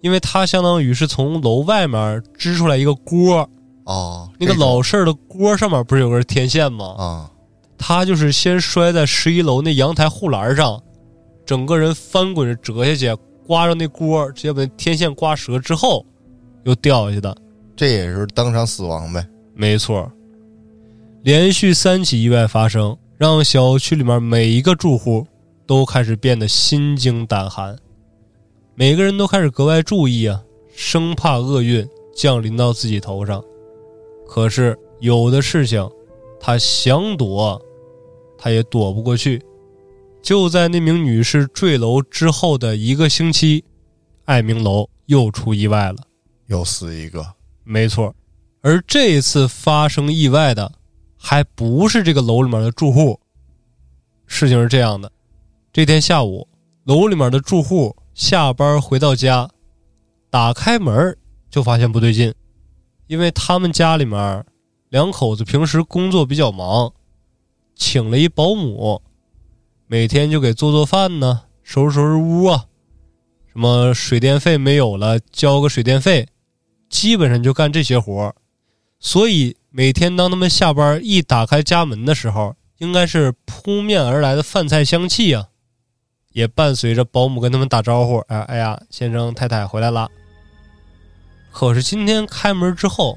[0.00, 3.48] 因为它相当于是从楼外面支出来一个锅。
[3.84, 6.86] 哦，那个老式的锅上面不是有根天线吗？
[6.98, 7.30] 啊，
[7.76, 10.82] 他就是先摔在十一楼那阳台护栏上，
[11.44, 16.04] 整个人翻滚着折下去，刮着那锅，直接把那天线刮折之后，
[16.64, 17.36] 又掉下去的。
[17.76, 19.26] 这也是当场死亡呗？
[19.54, 20.10] 没错。
[21.22, 25.26] 连续三起意外发生，让小区里面每一个住户
[25.66, 27.76] 都开始变得心惊胆寒，
[28.74, 30.42] 每个人都开始格外注意啊，
[30.74, 33.42] 生怕厄运降临到自己头上。
[34.26, 35.88] 可是有的事情，
[36.40, 37.60] 他想躲，
[38.36, 39.42] 他也躲不过去。
[40.22, 43.64] 就在那名女士坠楼之后的一个星期，
[44.24, 45.98] 爱明楼又出意外了，
[46.46, 47.24] 又死一个。
[47.62, 48.14] 没错，
[48.62, 50.72] 而这一次发生意外的，
[51.16, 53.20] 还不是这个楼里面的住户。
[54.26, 55.12] 事情是这样的：
[55.74, 56.46] 这天下午，
[56.84, 59.50] 楼里面的住户下班回到家，
[60.30, 61.18] 打开门
[61.50, 62.32] 就发现不对劲。
[63.08, 64.46] 因为他们家里面
[64.88, 66.92] 两口子平时工作比较忙，
[67.74, 69.02] 请了一保姆，
[69.88, 72.66] 每天就给做做饭呢，收拾收拾屋啊，
[73.52, 76.28] 什么水电费没有了交个水电费，
[76.88, 78.32] 基本上就干这些活
[79.00, 85.48] 所以每天当他们下班一打开家门的时候，应该是扑面而来的饭菜香气啊，
[86.34, 90.10] 也伴随着保姆跟他们打招呼：“哎哎呀，先生太太回来了。”
[91.52, 93.16] 可是今天开门之后，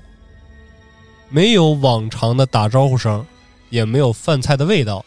[1.28, 3.26] 没有往常的打招呼声，
[3.72, 5.04] 也没有饭菜的味道。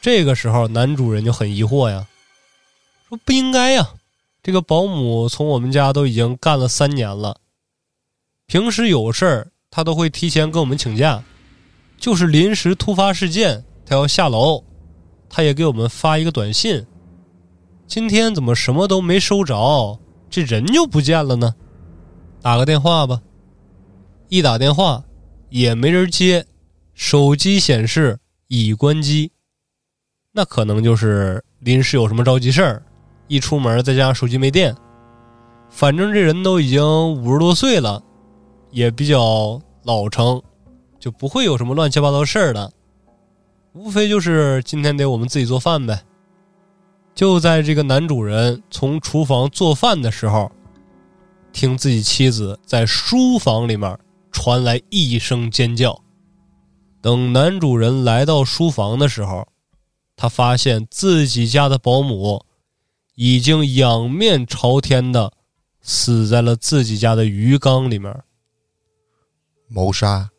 [0.00, 2.06] 这个时候，男主人就很疑惑呀，
[3.08, 3.90] 说不应该呀，
[4.40, 7.40] 这个保姆从我们家都已经干了三年了，
[8.46, 11.20] 平时有事儿他都会提前跟我们请假，
[11.98, 14.62] 就是临时突发事件他要下楼，
[15.28, 16.86] 他也给我们发一个短信。
[17.94, 20.00] 今天怎么什么都没收着，
[20.30, 21.54] 这人就不见了呢？
[22.40, 23.20] 打个电话吧，
[24.30, 25.04] 一打电话
[25.50, 26.46] 也没人接，
[26.94, 29.30] 手机显示已关机，
[30.32, 32.82] 那可能就是临时有什么着急事儿，
[33.28, 34.74] 一出门再加上手机没电，
[35.68, 36.82] 反正这人都已经
[37.22, 38.02] 五十多岁了，
[38.70, 40.40] 也比较老成，
[40.98, 42.72] 就不会有什么乱七八糟事儿的，
[43.74, 46.02] 无非就是今天得我们自己做饭呗。
[47.14, 50.50] 就在这个男主人从厨房做饭的时候。
[51.52, 53.98] 听自己妻子在书房里面
[54.30, 56.00] 传来一声尖叫，
[57.02, 59.46] 等男主人来到书房的时候，
[60.16, 62.42] 他发现自己家的保姆
[63.16, 65.30] 已经仰面朝天的
[65.82, 68.18] 死在了自己家的鱼缸里面。
[69.68, 70.30] 谋杀，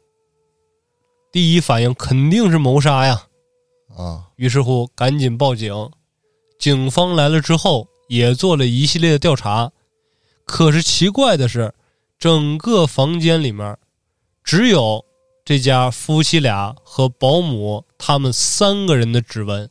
[1.31, 3.27] 第一反应肯定是谋杀呀！
[3.95, 5.91] 啊，于是乎赶紧报警，
[6.63, 9.69] 警方来了之后也做了一系列的调查，
[10.45, 11.73] 可是奇怪的是，
[12.17, 13.77] 整个房间里面
[14.45, 15.03] 只有
[15.43, 19.69] 这家夫妻俩和保姆他们三个人的指纹，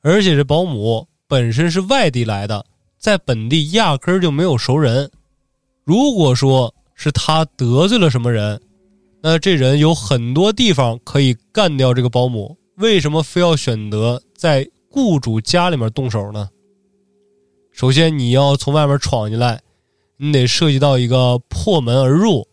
[0.00, 2.64] 而且这保姆本身是外地来的，
[2.96, 5.10] 在本地压根儿就没有熟人。
[5.82, 8.62] 如果说是他得罪了什么人，
[9.20, 16.48] 那这人有很多地方可以干掉这个保姆，为什么非要选择在雇主家里面动手呢？
[17.72, 19.60] 首先，你要从外面闯进来，
[20.18, 22.46] 你得涉及到一个破门而入，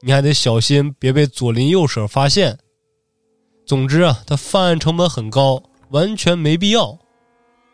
[0.00, 2.56] 你还得小心别被左邻右舍发现。
[3.66, 6.96] 总之啊，他犯案成本很高，完全没必要。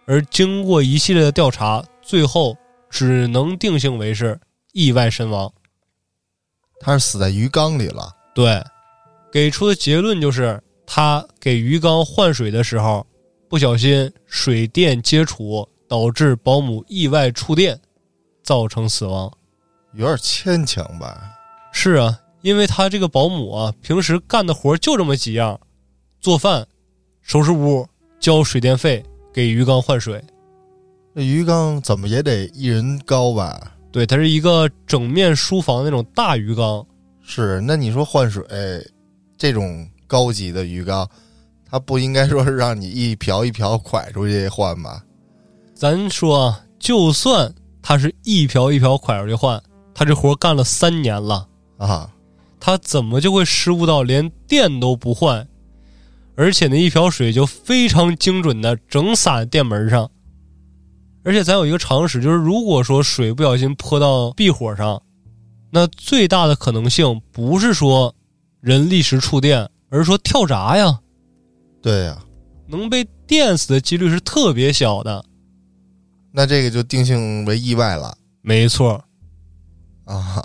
[0.07, 2.57] 而经过一系列的调查，最后
[2.89, 4.41] 只能定性为是
[4.73, 5.53] 意外身亡。
[6.81, 8.11] 他是死在鱼缸里了。
[8.35, 8.65] 对，
[9.31, 13.07] 给出的结论就是他给鱼缸换水的时候，
[13.53, 17.79] 不小心水电接触，导致保姆意外触电，
[18.43, 19.31] 造成死亡。
[19.93, 21.31] 有点牵强吧？
[21.71, 25.61] 是啊，因为他这个保姆啊，平时干的活就这么几样：
[26.19, 26.67] 做饭、
[27.21, 27.87] 收拾屋、
[28.19, 30.25] 交水电费、给鱼缸换水。
[31.13, 33.75] 那鱼缸怎么也得一人高吧？
[33.91, 36.83] 对，它是一个整面书房那种大鱼缸。
[37.21, 38.43] 是，那你说换水
[39.37, 41.07] 这种高级的鱼缸，
[41.73, 45.03] 它不应该说是让你一瓢一瓢蒯出去换吧？
[45.75, 49.61] 咱说啊，就算他是一瓢一瓢蒯出去换，
[49.95, 52.13] 他这活干了三年了啊，
[52.61, 55.49] 他怎么就会失误到连电都不换，
[56.37, 60.11] 而且那一瓢水就非常精准的整洒在电门上？
[61.25, 65.01] 而且咱有一个常识，就是如果说水不小心泼到壁火上，
[65.71, 68.15] 那最大的可能性不是说
[68.61, 70.99] 人立时触电，而是说跳闸呀。
[71.83, 72.25] 对呀，
[72.69, 75.25] 能被电死的几率是特别小的。
[76.31, 78.17] 那这个就定性为意外了。
[78.41, 79.05] 没错，
[80.05, 80.43] 啊，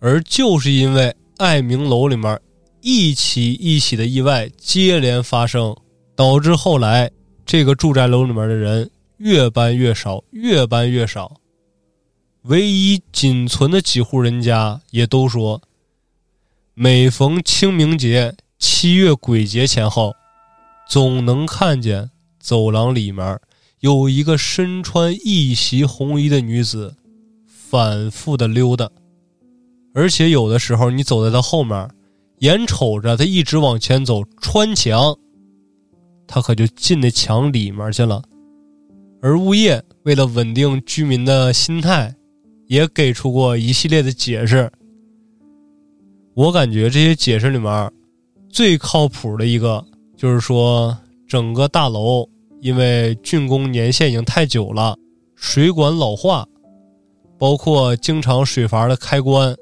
[0.00, 2.40] 而就是因为爱明楼里面
[2.80, 5.76] 一起一起的意外接连发生，
[6.16, 7.10] 导致后来
[7.44, 8.90] 这个住宅楼里面的人。
[9.18, 11.40] 越搬越少，越搬越少。
[12.42, 15.60] 唯一仅存的几户人家也都说，
[16.74, 20.14] 每逢清明节、七月鬼节前后，
[20.88, 23.38] 总能看见走廊里面
[23.80, 26.96] 有一个身穿一袭红衣的女子，
[27.46, 28.90] 反复的溜达。
[29.92, 31.88] 而且有的时候，你走在她后面，
[32.38, 35.14] 眼瞅着她一直往前走，穿墙，
[36.26, 38.22] 她可就进那墙里面去了。
[39.20, 42.14] 而物业为了稳定居民的心态，
[42.66, 44.70] 也给出过一系列的解释。
[46.34, 47.92] 我感觉这些解释里面，
[48.48, 49.84] 最靠谱的一个
[50.18, 52.28] 就是说，整个大楼
[52.60, 54.96] 因为竣工年限已经太久了，
[55.36, 56.44] 水管老化，
[57.38, 59.54] 包括经常水阀的开关，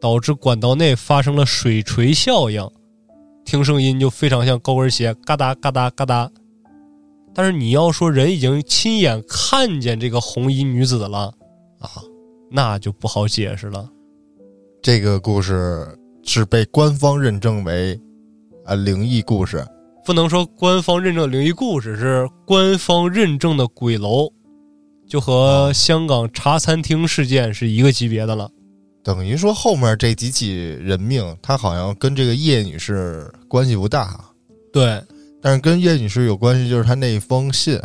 [0.00, 2.64] 导致管道内发生了水锤效应，
[3.44, 6.30] 听声音就非常像高跟鞋嘎哒嘎哒嘎哒。
[7.34, 11.34] 但是你要说人已经亲眼看见这个红衣女子了，
[11.80, 11.90] 啊，
[12.52, 13.90] 那就不好解释了。
[14.80, 18.00] 这个故事是被官方认证为
[18.64, 19.66] 啊灵异故事，
[20.04, 24.30] 不能说官方认证灵异故事是官方认证的鬼楼，
[25.08, 28.50] 就和香港茶餐厅事件是一个级别的了。
[29.02, 34.20] 等于说后面这几起人命，他好像跟这个叶女士关系不大。
[34.72, 35.02] 对。
[35.40, 37.78] 但是跟叶女士有关系，就是她那一封信，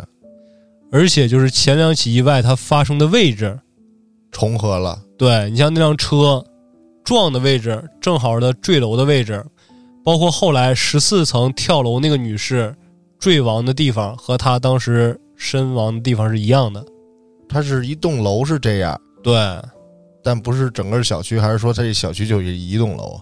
[0.90, 3.60] 而且就是前两起意外它发生的位置
[4.30, 4.98] 重合了。
[5.18, 6.42] 对你像那辆车
[7.04, 9.44] 撞的位置，正好的坠楼的位置，
[10.04, 12.74] 包括后来十四层跳楼那个女士
[13.18, 16.84] 坠亡的地方，和她当时身亡的地方是一样的。
[17.48, 19.34] 它是一栋楼是这样，对，
[20.22, 23.20] 但不是整个小区，还是说它这小区就一栋楼？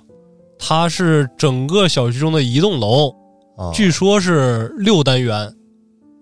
[0.59, 3.15] 它是整个小区中的一栋楼。
[3.73, 5.53] 据说是六单元，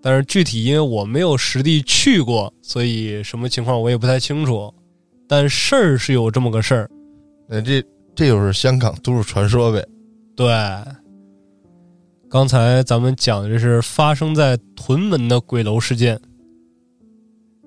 [0.01, 4.73] 但是具体因为我没有实地去过，所以什么情况我也不太清楚。
[5.27, 6.89] 但事儿是有这么个事儿，
[7.47, 7.83] 那这
[8.15, 9.85] 这就是香港都市传说呗。
[10.37, 10.47] 对，
[12.29, 16.21] 刚才咱们讲的这是发生在屯门的鬼楼事件。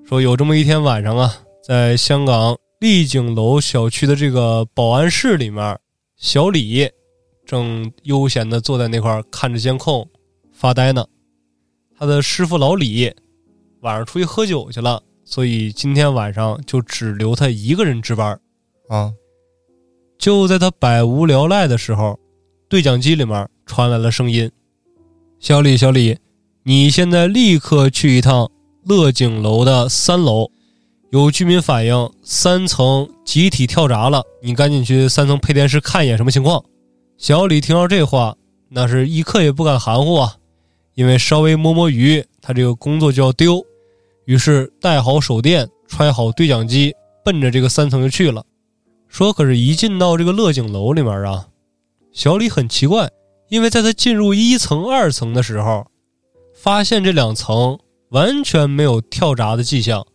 [0.05, 5.77] 说有这么一天晚上啊，在香港丽景楼小区的这个保安室里面，
[6.17, 6.89] 小李。
[7.45, 10.09] 正悠闲的坐在那块看着监控，
[10.53, 11.05] 发呆呢。
[11.99, 13.13] 他的师傅老李
[13.81, 18.41] 晚上出去喝酒去了，所以今天晚上就只留他一个人值班。
[18.89, 19.13] 啊，
[20.17, 22.20] 就在他百无聊赖的时候，
[22.71, 24.49] 对讲机里面传来了声音
[25.41, 26.17] ：“小李，小李，
[26.63, 28.49] 你现在立刻去一趟
[28.85, 30.49] 乐景楼的三楼，
[31.11, 36.65] 有居民反映三层集体跳闸了，你赶紧去三层配电室看一眼什么情况。
[37.19, 38.37] 小李听到这话，
[38.69, 40.37] 那是一刻也不敢含糊啊，
[40.95, 43.61] 因为稍微摸摸鱼，他这个工作就要丢。
[44.27, 46.95] 于是带好手电，揣好对讲机，
[47.25, 48.45] 奔着这个三层就去了。
[49.09, 51.49] 说可是，一进到这个乐景楼里面啊，
[52.13, 53.09] 小李很奇怪，
[53.49, 55.87] 因为在他进入一层、二层的时候，
[56.55, 57.79] 发现这两层
[58.11, 60.07] 完全没有跳闸的迹象。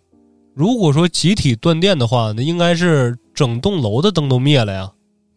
[0.53, 4.91] 如果说集体断电的话，那应该是整栋楼的灯都灭了呀。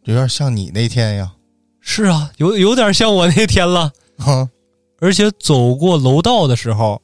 [0.05, 1.33] 有点像你那天呀。
[1.81, 3.93] 是啊，有有点像我那天了。
[4.19, 4.49] 哈，
[5.01, 7.01] 而且走过楼道的时候，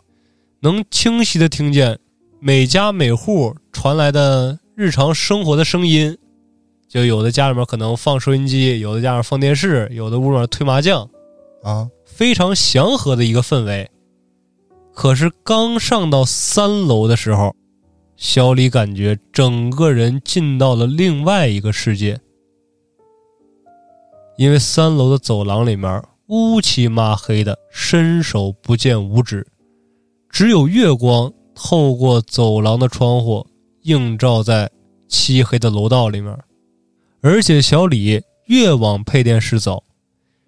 [0.61, 1.99] 能清晰的听见
[2.41, 6.17] 每家每户传来的日常生活的声音。
[6.95, 11.11] 就有的家里面可能放收音机，有的家里面放电视，有的屋里面推麻将，
[11.65, 13.91] 啊，非常祥和的一个氛围。
[14.93, 17.53] 可是刚上到三楼的时候，
[18.17, 22.21] 小李感觉整个人进到了另外一个世界，
[24.37, 29.45] 因为三楼的走廊里面乌漆嘛黑的，伸手不见五指，
[30.31, 33.45] 只有月光透过走廊的窗户
[33.83, 34.71] 映照在
[35.09, 36.39] 漆黑的楼道里面。
[37.27, 39.83] 而且小李越往配电室走，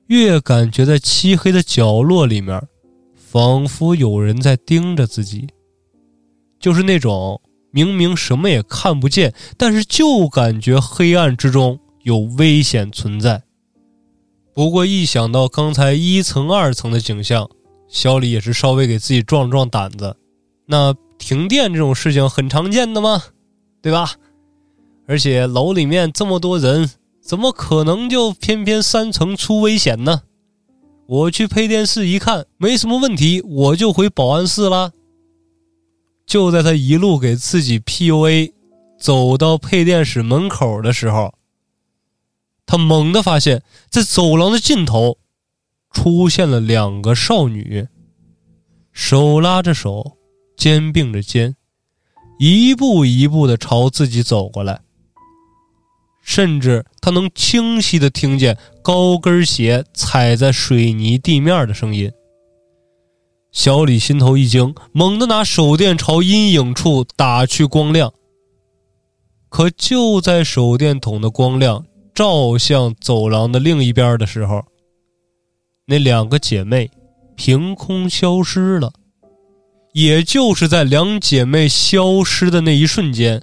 [0.08, 2.62] 越感觉在漆黑的角落里面，
[3.14, 5.48] 仿佛有人在盯着自己。
[6.60, 13.42] 就是那种明明什么也看不见，但是就感觉黑暗之中有危险存在。
[14.52, 17.48] 不过一想到刚才一层、二层的景象，
[17.88, 20.14] 小李也是稍微给自己壮壮胆子。
[20.66, 23.22] 那停电这种事情很常见的吗？
[23.80, 24.12] 对吧？
[25.08, 26.90] 而且楼里面这么多人，
[27.20, 30.22] 怎么可能就偏偏三层出危险呢？
[31.06, 34.92] 我去配电室一看，没什么问题，我就回保安室了。
[36.26, 38.52] 就在他一路给自己 PUA，
[38.98, 41.34] 走到配电室门口的时候，
[42.66, 45.18] 他猛地发现，在走廊的尽头，
[45.92, 47.86] 出现了两个少女，
[48.90, 50.16] 手拉着手，
[50.56, 51.54] 肩并着肩，
[52.40, 54.80] 一步一步的朝自己走过来。
[56.26, 62.10] 甚至他能清晰的听见高跟鞋踩在水泥地面的声音。
[63.52, 68.12] 小李心头一惊，猛地拿手电朝阴影处打去光亮。
[69.48, 74.64] 可就在手电筒的光亮照向走廊的另一边的时候，
[75.86, 76.90] 那两个姐妹
[77.36, 78.92] 凭空消失了。
[79.92, 83.42] 也就是在两姐妹消失的那一瞬间，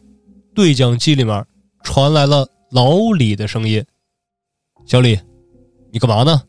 [0.53, 1.43] 对讲机里面
[1.81, 2.49] 传来了。
[2.73, 3.85] 老李的声音
[4.87, 5.19] ：“小李，
[5.91, 6.41] 你干嘛呢？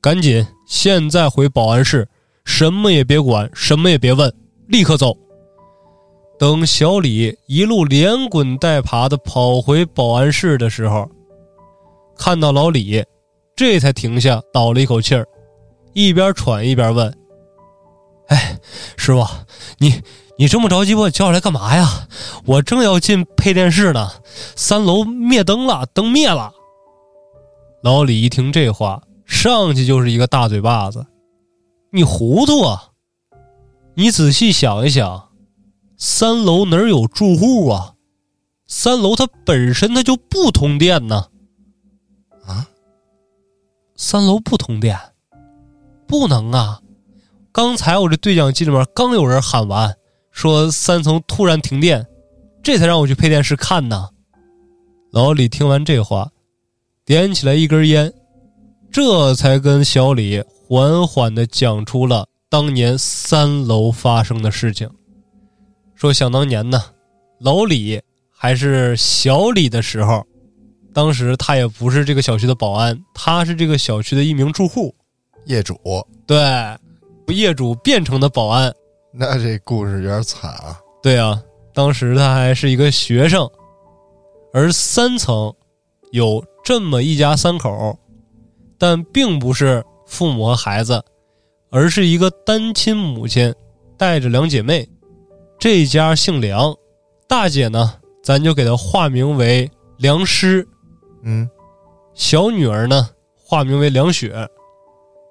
[0.00, 2.08] 赶紧现在回保安室，
[2.46, 4.32] 什么也别管，什么也别问，
[4.68, 5.14] 立刻走。”
[6.40, 11.06] 等小李一路连滚带爬的跑回保安室的时候，
[12.16, 13.04] 看到老李，
[13.54, 15.26] 这才停下，倒了一口气儿，
[15.92, 17.12] 一边喘一边问
[18.28, 18.58] ：“哎，
[18.96, 19.26] 师傅，
[19.78, 19.92] 你？”
[20.38, 22.06] 你这么着急把我叫来干嘛呀？
[22.44, 24.08] 我正要进配电室呢，
[24.54, 26.52] 三楼灭灯了，灯灭了。
[27.82, 31.04] 老李一听这话，上去就是一个大嘴巴子。
[31.90, 32.90] 你糊涂啊！
[33.94, 35.30] 你仔细想一想，
[35.96, 37.94] 三楼哪有住户啊？
[38.68, 41.26] 三楼它本身它就不通电呢。
[42.46, 42.68] 啊？
[43.96, 44.96] 三楼不通电？
[46.06, 46.80] 不能啊！
[47.50, 49.96] 刚才我这对讲机里面刚有人喊完。
[50.38, 52.06] 说三层突然停电，
[52.62, 54.08] 这才让我去配电室看呢。
[55.10, 56.30] 老李听完这话，
[57.04, 58.12] 点起来一根烟，
[58.88, 64.88] 这才跟小李缓缓的讲出了当年三楼发生的事情。
[65.96, 66.80] 说想当年呢，
[67.40, 70.24] 老李还是小李的时候，
[70.94, 74.94] 当时他也不是这个小区的保安，他是这个小区的一名住户，
[75.46, 75.76] 业主。
[76.28, 76.38] 对，
[77.26, 78.72] 业主变成的保安。
[79.12, 80.78] 那这故事有点惨啊！
[81.02, 81.42] 对啊，
[81.72, 83.48] 当时他还是一个学生，
[84.52, 85.52] 而三层
[86.12, 87.98] 有这么一家三口，
[88.78, 91.02] 但并不是父母和孩子，
[91.70, 93.54] 而是一个单亲母亲
[93.96, 94.88] 带着两姐妹。
[95.58, 96.74] 这家姓梁，
[97.26, 100.66] 大姐呢，咱就给她化名为梁诗，
[101.22, 101.48] 嗯，
[102.14, 104.48] 小女儿呢，化名为梁雪。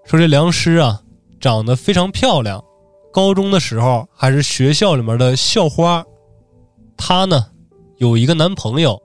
[0.03, 1.01] 说这梁诗啊，
[1.39, 2.63] 长得非常漂亮。
[3.17, 6.05] 高中的时候还是学校里面的校花，
[6.95, 7.47] 她呢
[7.95, 9.01] 有一个男朋友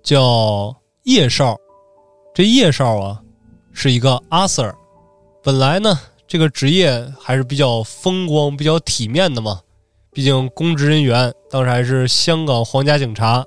[0.00, 1.56] 叫叶少，
[2.32, 3.20] 这叶少啊
[3.72, 4.72] 是一个阿 Sir，
[5.42, 5.98] 本来呢
[6.28, 9.60] 这个职业还是比较风光、比较体面的嘛，
[10.12, 13.44] 毕竟公职人员，当时还是香港皇家警察。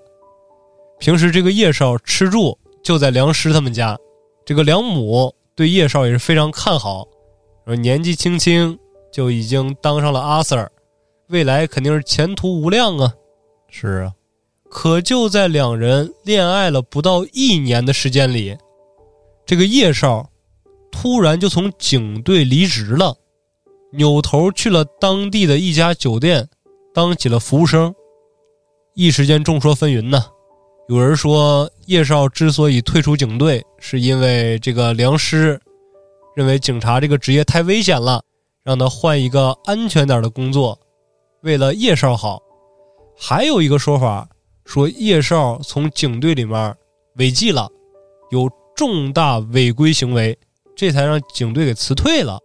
[1.00, 3.98] 平时这个叶少吃住就在梁师他们家，
[4.46, 7.08] 这个梁母对叶少也是非常看好，
[7.66, 8.78] 说年纪轻轻
[9.12, 10.70] 就已经当上了阿 Sir，
[11.30, 13.14] 未来肯定是前途无量啊。
[13.70, 14.14] 是啊，
[14.70, 18.58] 可就在两人恋爱了不到一年的时间里，
[19.46, 20.30] 这个叶少
[20.92, 23.16] 突然就从警队离职了，
[23.94, 26.48] 扭头去了当地的一家酒店，
[26.94, 27.94] 当起了服务生。
[28.94, 30.24] 一时间众说纷纭呢。
[30.90, 35.58] 有人说叶少之所以退出警队，是因为这个梁师
[36.36, 38.22] 认为警察这个职业太危险了，
[38.72, 40.80] 让他换一个安全点的工作，
[41.42, 42.42] 为了叶少好。
[43.18, 44.30] 还有一个说法
[44.64, 46.74] 说叶少从警队里面
[47.16, 47.70] 违纪了，
[48.30, 50.40] 有重大违规行为，
[50.74, 52.40] 这才让警队给辞退了。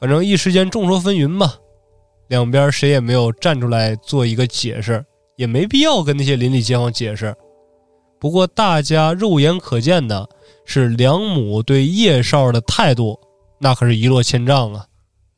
[0.00, 1.54] 反正一时间众说纷纭吧，
[2.26, 5.04] 两边谁也没有站出来做一个解释。
[5.36, 7.32] 也没必要跟那些邻里街坊解释。
[8.18, 10.28] 不过，大家肉眼可见的
[10.64, 13.18] 是梁母对叶少的态度，
[13.60, 14.86] 那可是一落千丈啊。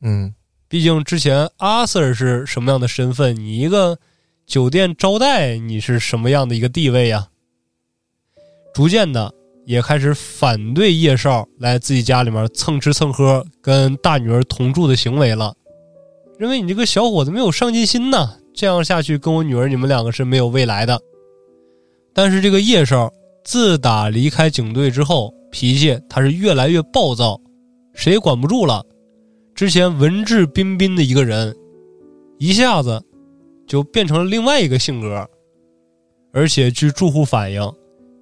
[0.01, 0.33] 嗯，
[0.67, 3.97] 毕竟之前阿 Sir 是什么样的身份，你一个
[4.45, 7.29] 酒店招待，你是什么样的一个地位呀？
[8.73, 9.33] 逐渐的，
[9.65, 15.55] 也开始反对叶少来自己家里面蹭吃蹭喝、跟大女儿同住的行为了，
[16.37, 18.37] 认为你这个小伙子没有上进心呐。
[18.53, 20.99] 这样下去，跟我女儿你们两个是没有未来的。
[22.13, 23.11] 但是这个叶少
[23.43, 27.39] 自打离开警队之后，脾气他是越来越暴躁，
[27.93, 28.83] 谁也管不住了。
[29.57, 31.51] 之前文质彬彬的一个人，
[32.37, 33.03] 一下子
[33.65, 35.27] 就变成了另外一个性格。
[36.31, 37.73] 而且据住户反映，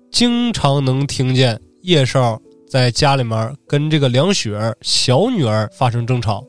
[0.09, 6.41] 经常能听见叶少在家里面跟这个梁雪儿小女儿发生争吵，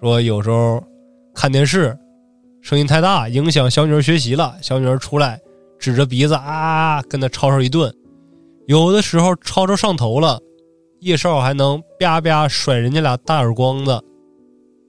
[0.00, 0.82] 说有时候
[1.34, 1.94] 看电视。
[2.62, 4.56] 声音太大，影响小女儿学习了。
[4.62, 5.38] 小女儿出来，
[5.78, 7.94] 指着鼻子啊，跟他吵吵一顿。
[8.68, 10.40] 有的时候吵吵上头了，
[11.06, 14.02] 叶少还能啪啪甩人家俩大耳光子，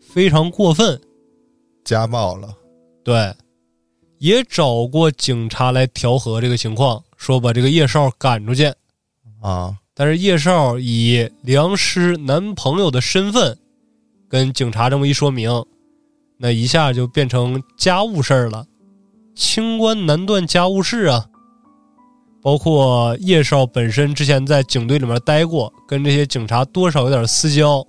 [0.01, 0.99] 非常过分，
[1.85, 2.51] 家暴了。
[3.03, 3.31] 对，
[4.17, 8.65] 也找过警察来调和这个情况，说把这个叶少赶出去。
[9.43, 13.55] 啊，但是叶少以梁师男朋友的身份，
[14.27, 15.63] 跟警察这么一说明。
[16.39, 18.65] 那一下就变成家务事儿了，
[19.35, 21.29] 清官难断家务事啊。
[22.47, 27.85] 包括叶少本身之前在警队里面待过，跟这些警察多少有点私交，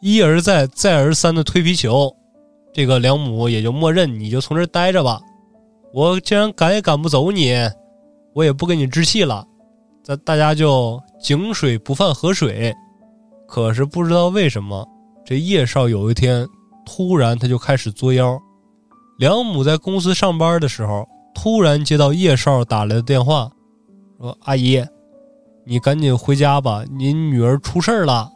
[0.00, 2.12] 一而再再而三的推皮球，
[2.74, 5.20] 这个梁母也就默认你就从这待着吧。
[5.94, 7.54] 我既然赶也赶不走你，
[8.34, 9.46] 我也不跟你置气了，
[10.02, 12.74] 咱大家就井水不犯河水。
[13.46, 14.84] 可是不知道为什么，
[15.24, 16.44] 这叶少有一天。
[16.84, 18.36] 突然，他就开始作妖。
[19.20, 23.48] 梁母在公司上班的时候，突然接到叶少打来的电话，
[24.18, 24.84] 说：“阿姨，
[25.64, 28.30] 你赶紧回家吧，您女儿出事了，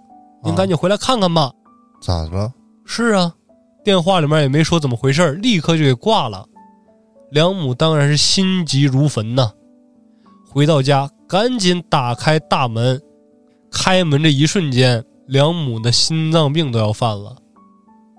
[0.44, 1.52] 您赶紧回来看看吧。”
[2.00, 2.52] 咋了？
[2.84, 3.34] 是啊，
[3.84, 6.46] 电话里面也没说怎么回事立刻就给挂了。
[7.30, 9.50] 梁母当然是心急如焚呐，
[10.48, 13.00] 回到家赶紧打开大门，
[13.70, 17.36] 开门这一瞬间，梁母的心脏病都要犯了。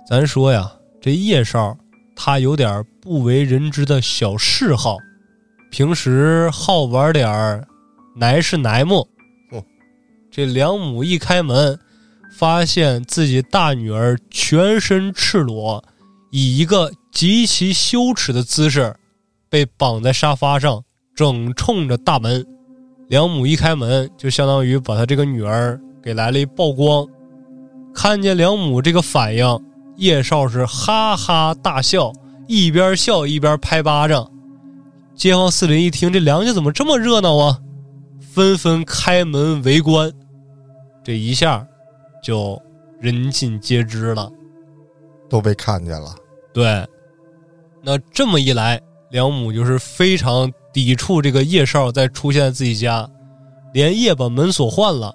[0.09, 1.77] 咱说呀，这叶少
[2.15, 4.97] 他有点不为人知的小嗜好，
[5.73, 7.67] 平时好玩点儿，
[8.15, 9.07] 奶是奶木。
[10.29, 11.79] 这梁母一开门，
[12.37, 15.83] 发现自己大女儿全身赤裸，
[16.29, 18.95] 以一个极其羞耻的姿势，
[19.49, 20.83] 被绑在沙发上，
[21.15, 22.45] 正冲着大门。
[23.07, 27.03] 梁母一开门，就相当于把他这个女儿给来了一曝光。
[27.95, 29.59] 看见梁母这个反应。
[29.97, 32.13] 叶少是哈哈大笑，
[32.47, 34.29] 一边笑一边拍巴掌。
[35.15, 37.59] 街坊四邻一听，这梁家怎么这么热闹啊？
[38.19, 40.11] 纷纷开门围观。
[41.03, 41.65] 这一下
[42.23, 42.59] 就
[42.99, 44.31] 人尽皆知了，
[45.29, 46.15] 都被看见了。
[46.53, 46.85] 对，
[47.81, 53.09] 那这么一来，梁母就是非常抵触这个叶少再出现在自己家，
[53.73, 55.13] 连夜把门锁换了。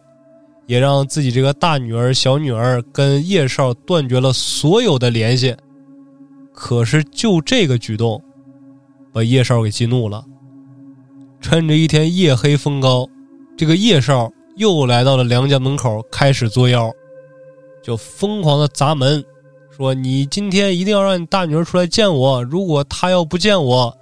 [0.67, 5.57] 也让自己这个大女儿、小女儿跟叶少断绝了所有的联系。
[6.53, 8.23] 可是就这个举动，
[9.13, 10.25] 把叶少给激怒了。
[11.41, 13.09] 趁着一天夜黑风高，
[13.57, 16.91] 这个叶少又来到了梁家门口，开始作妖，
[17.83, 19.25] 就疯狂的砸门，
[19.77, 23.97] 说：“你今天一定要让你大女儿出来见我，如果她要不见我，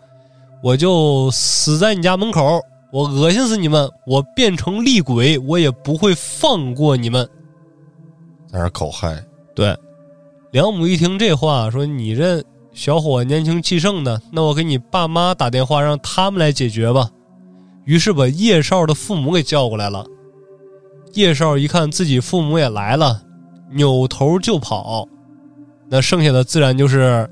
[0.63, 2.61] 我就死在你家门口。”
[2.93, 3.91] 我恶心死你们！
[4.07, 7.29] 我变成厉鬼，我也不会放过你们。
[8.47, 9.23] 在那口嗨。
[9.55, 9.77] 对，
[10.53, 12.43] 梁母一听这话，说：“你这
[12.77, 17.09] 小伙年轻气盛的，那我给你爸妈打电话，让他们来解决吧。”
[17.87, 20.05] 于是把叶少的父母给叫过来了。
[21.15, 23.23] 叶少一看自己父母也来了，
[23.73, 25.09] 扭头就跑。
[25.89, 27.27] 那剩下的自然就是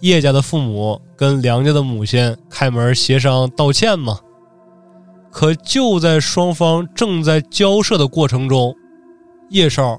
[0.00, 4.16] 叶家的父母跟梁家的母亲开门协商道歉嘛。
[5.32, 8.72] 可就在双方正在交涉的过程中，
[9.50, 9.98] 叶少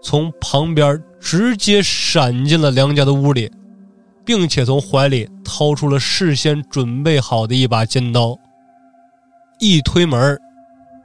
[0.00, 3.50] 从旁边直接闪进了梁家的屋里，
[4.24, 8.38] 并且从怀里掏出了事先准备好的一把尖刀，
[9.58, 10.38] 一推门，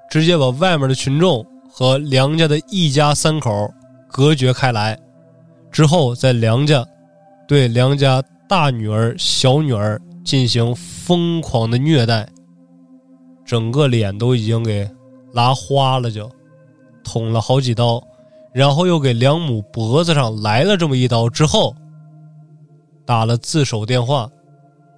[0.09, 3.71] 直接把外面的群众和梁家的一家三口
[4.07, 4.97] 隔绝开来。
[5.71, 6.85] 之后，在梁家
[7.47, 12.27] 对梁家大女儿、小女儿进行疯狂的虐待。
[13.45, 14.89] 整个脸都已经给
[15.33, 16.29] 拉花了，就
[17.03, 18.01] 捅了好几刀，
[18.53, 21.75] 然后又给梁母脖子上来了这么一刀之后，
[23.09, 24.29] 打了自首电话，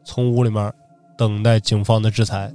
[0.03, 0.69] 从屋里面
[1.17, 2.53] 等待警方的制裁。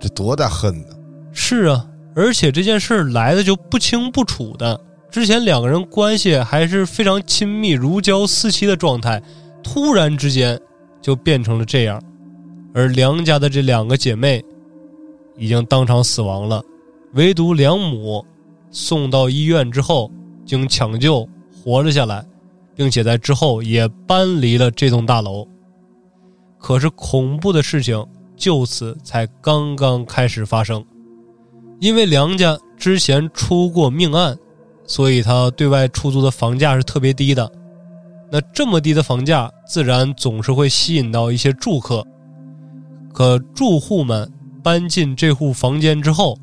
[0.00, 0.96] 这多大恨呢？
[1.30, 4.80] 是啊，而且这件事来的就不清不楚的，
[5.10, 9.22] 之前两个人关系还是非常亲密、如胶似漆的状态，
[9.62, 10.58] 突然之间
[11.02, 12.02] 就变成了这样，
[12.72, 14.42] 而梁家的这两个姐妹。
[15.36, 16.64] 已经当场死亡了，
[17.12, 18.24] 唯独梁母
[18.70, 20.10] 送到医院之后，
[20.46, 21.28] 经抢救
[21.62, 22.24] 活了下来，
[22.76, 25.48] 并且在之后也搬离了这栋大楼。
[26.58, 28.06] 可是恐怖的事情
[28.36, 30.84] 就此才刚刚开始发生，
[31.80, 34.38] 因为梁家之前出过命案，
[34.86, 37.50] 所以他对外出租的房价是特别低的。
[38.30, 42.06] 那这么低的房价，自然总是会吸引到一些住客，
[43.12, 44.30] 可住户们。
[44.64, 46.36] 搬进这户房间之后，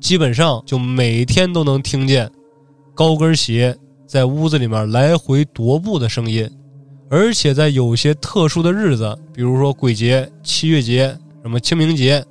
[0.00, 2.30] 基本上就每天都能听见
[2.94, 3.76] 高跟鞋
[4.10, 6.50] 在屋子里面来回踱步的声音，
[7.08, 12.24] 而且在有些特殊的日子，比如说鬼节、七月节、什么清明节，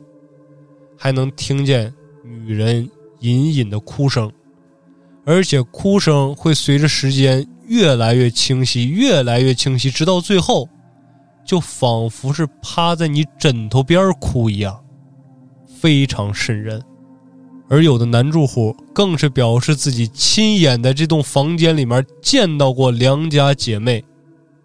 [0.98, 2.86] 还能听见女人
[3.22, 4.30] 隐隐的哭声，
[5.24, 10.68] 而且哭声会随着时间越来越清晰，越来越清晰，直到最后，
[11.46, 14.78] 就仿佛是趴在你枕头边哭一样。
[15.80, 16.84] 非常瘆人，
[17.70, 24.04] 而有的男住户更是表示自己亲眼在这栋房间里面见到过梁家姐妹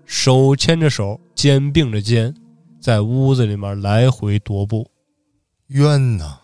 [0.07, 2.35] 手牵着手、肩并着肩，
[2.81, 4.87] 在屋子里面来回踱步。
[5.69, 6.39] 冤呐，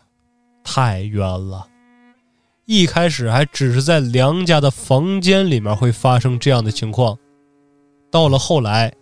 [0.62, 1.66] 太冤了！
[2.66, 7.18] 一开始还只是在梁家的房间里面会发生这样的情况，
[8.10, 8.92] 到了后来。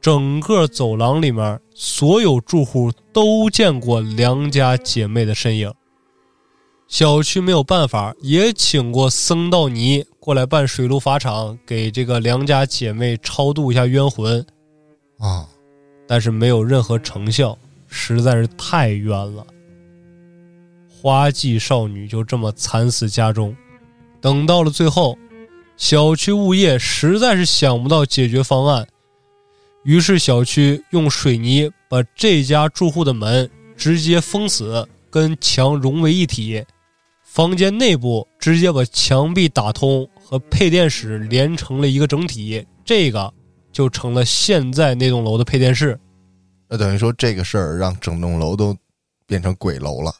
[0.00, 5.72] 整个走廊里面，所有住户都见过梁家姐妹的身影。
[6.92, 14.44] 小区没有办法，也请过僧道尼过来办水陆法场，给这个梁家姐妹超度一下冤魂，
[15.18, 15.48] 啊，
[16.06, 17.56] 但是没有任何成效，
[17.88, 19.46] 实在是太冤了。
[20.90, 23.56] 花季少女就这么惨死家中。
[24.20, 25.16] 等到了最后，
[25.78, 28.86] 小区物业实在是想不到解决方案。
[29.84, 36.62] 于是，小区用水泥把这家住户的门直接封死，跟墙融为一体。
[37.34, 42.62] 房间内部直接把墙壁打通，和配电室连成了一个整体。
[42.84, 43.32] 这个
[43.72, 45.98] 就成了现在那栋楼的配电室。
[46.68, 48.76] 那等于说，这个事儿让整栋楼都
[49.26, 50.12] 变成鬼楼了？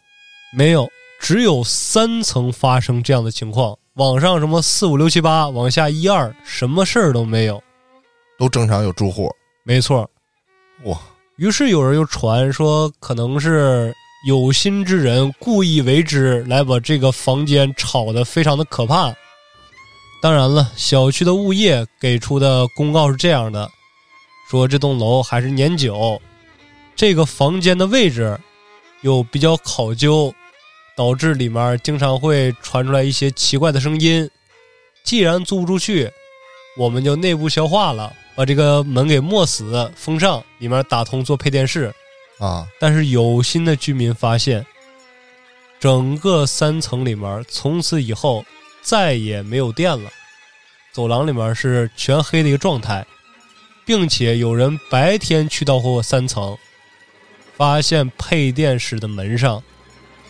[0.56, 0.88] 没有，
[1.20, 3.76] 只有三层发生这样的情况。
[3.96, 7.62] 往上什么四五六七八，往下一二，什么事儿都没有，
[8.38, 9.30] 都正常有住户。
[9.64, 10.10] 没错，
[10.84, 10.98] 哇！
[11.36, 13.94] 于是有人又传说，可能是
[14.24, 19.12] 有心之人故意为之，来把这个房间炒得非常的可怕。
[20.22, 23.68] 当然了，小区的物业给出的公告是这样的：
[24.48, 26.22] 说这栋楼还是年久，
[26.94, 28.38] 这个房间的位置
[29.00, 30.32] 又比较考究，
[30.96, 34.30] 导致里面经常会传出来一些奇怪的声音。
[35.02, 36.08] 既然租不出去，
[36.78, 38.12] 我们就内部消化了。
[38.34, 41.92] 把这个门给没死封上，里面打通做配电室，
[42.45, 42.66] 啊！
[42.80, 44.66] 但是有心的居民发现，
[45.78, 48.45] 整个三层里面从此以后
[48.82, 50.11] 再也没有电了，
[50.93, 53.07] 走廊里面是全黑的一个状态，
[53.86, 56.59] 并且有人白天去到过三层，
[57.57, 59.62] 发现配电室的门上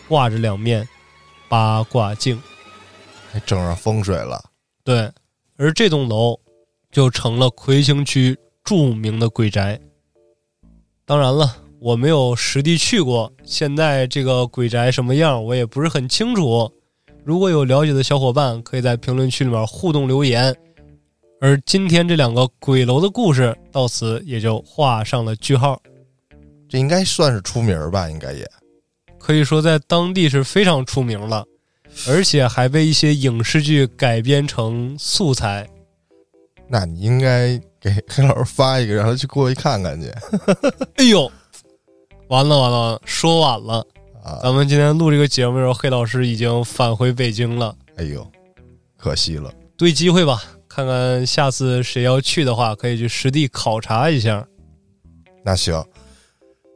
[0.07, 0.87] 挂着两面
[1.49, 2.39] 八卦镜，
[3.31, 4.43] 还整上风水了。
[4.83, 5.11] 对，
[5.57, 6.39] 而这栋楼。
[6.93, 9.81] 就成了魁星区著名的鬼宅。
[11.07, 16.71] 当然了，我没有实地去过，现在这个鬼宅什么样，我也不是很清楚。
[17.25, 20.55] 如果有了解的小伙伴，可以在评论区里面互动留言。
[21.41, 25.77] 而今天这两个鬼楼的故事到此也就画上了句号。
[26.69, 28.09] 这应该算是出名吧？
[28.09, 28.49] 应该也
[29.19, 31.45] 可以说在当地是非常出名了，
[32.07, 35.67] 而且还被一些影视剧改编成素材。
[36.69, 40.07] 那你应该给黑老师发一个，让他去过去看看去
[40.95, 41.29] 哎呦，
[42.33, 43.85] 完了完了，说晚了。
[44.23, 44.39] 啊！
[44.41, 47.75] 咱们今天录这个节目的时候，黑老师已经返回北京了。
[47.95, 48.25] 哎呦，
[48.97, 49.53] 可惜了。
[49.77, 54.43] 对机会吧，看看下次谁要去的话，可以去实地考察一下。
[55.45, 55.85] 那行，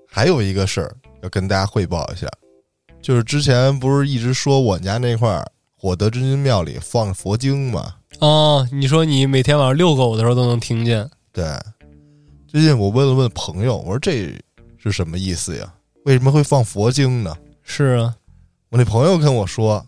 [0.07, 2.27] 还有一个事儿要跟大家汇报一下，
[3.01, 5.43] 就是之前不是一直说我家那块儿
[5.75, 7.95] 火德真君庙里放佛经吗？
[8.19, 11.09] 哦，你说你每天晚上遛狗的时候都能听见？
[11.33, 11.43] 对，
[12.47, 14.31] 最近我问了问朋友，我说这
[14.77, 15.73] 是什么意思呀？
[16.05, 17.35] 为什么会放佛经呢？
[17.63, 18.15] 是啊，
[18.69, 19.85] 我那朋友跟我说，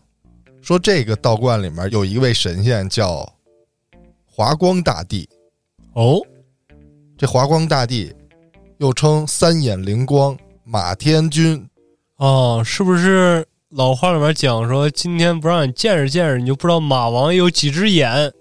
[0.62, 3.32] 说这个道观里面有一位神仙叫
[4.26, 5.28] 华光大帝，
[5.94, 6.22] 哦，
[7.18, 8.14] 这华光大帝
[8.80, 11.66] 又称三眼灵光、马天君，
[12.18, 18.34] 哦，是不是老话里面讲说，今天不让你见识见识，你就不知道马王爷有几只眼？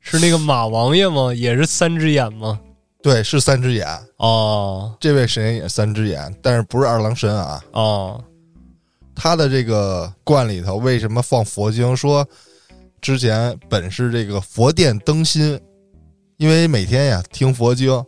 [0.00, 1.32] 是那个马王爷吗？
[1.34, 2.60] 也是三只眼吗？
[3.06, 3.86] 对，是三只眼。
[4.16, 7.62] 哦这位神仙也三只眼，但是不是二郎神啊？
[7.70, 8.24] 哦，
[9.14, 11.96] 他的这个观里头为什么放佛经？
[11.96, 12.26] 说
[13.00, 15.56] 之前本是这个佛殿灯芯，
[16.36, 18.04] 因为每天呀听佛经，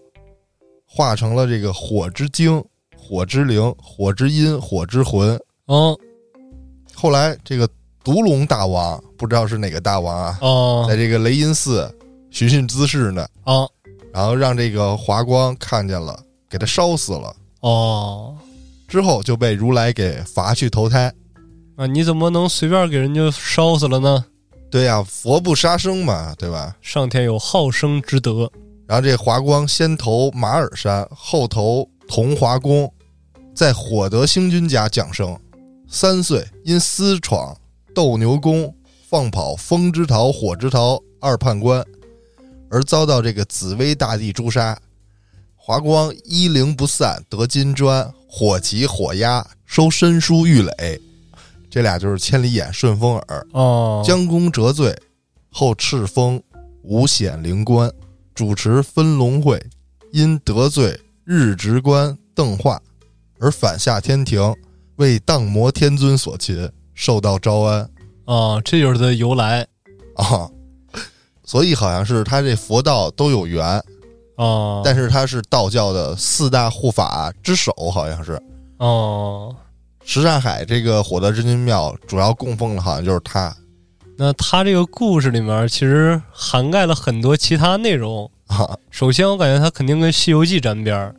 [0.84, 2.60] 化成了这个火之精、
[2.96, 5.40] 火之灵、火之阴、火之魂。
[5.66, 5.96] 哦
[6.92, 7.68] 后来这个
[8.02, 11.88] 独龙大王不知道是哪个大王啊，哦在这个雷音寺
[12.32, 13.70] 寻衅滋事呢，哦
[14.12, 17.34] 然后让这个华光看见了，给他烧死了。
[17.60, 18.36] 哦，
[18.86, 21.12] 之后就被如来给罚去投胎。
[21.76, 24.24] 啊，你怎么能随便给人家烧死了呢？
[24.70, 26.76] 对呀、佛不杀生嘛，对吧？
[26.82, 28.50] 上天有好生之德。
[28.86, 32.92] 然后这华光先投马耳山，后投同华宫，
[33.54, 35.38] 在火德星君家降生。
[35.88, 37.56] 三岁因私闯
[37.94, 38.74] 斗牛宫，
[39.08, 41.84] 放跑风之桃、火之桃二判官，
[42.70, 44.78] 而遭到这个紫薇大帝诛杀。
[45.56, 51.00] 华光一灵不散，得金砖，火急火压，收申书玉垒。
[51.70, 53.46] 这俩就是千里眼、顺风耳。
[53.52, 54.98] 哦，将功折罪，
[55.50, 56.42] 后敕封
[56.82, 57.92] 五显灵官，
[58.34, 59.62] 主持分龙会，
[60.12, 62.80] 因得罪日职官邓化，
[63.38, 64.40] 而反下天庭，
[64.96, 67.90] 为荡魔天尊所擒，受到招安
[68.24, 69.66] 啊，这就是它的由来
[70.16, 70.48] 啊。
[71.48, 73.82] 所以好像是他这佛道都有缘，
[74.36, 74.82] 哦。
[74.84, 78.38] 但是他是道教的四大护法之首，好像是。
[78.76, 79.56] 哦，
[80.04, 83.56] 什刹海这个火德真君庙主要供奉的好像就是他
[84.18, 88.30] 那他这个故事里面其实涵盖了很多其他内容。
[88.46, 91.14] 啊 首先，我感觉他肯定跟《西游记》沾边儿，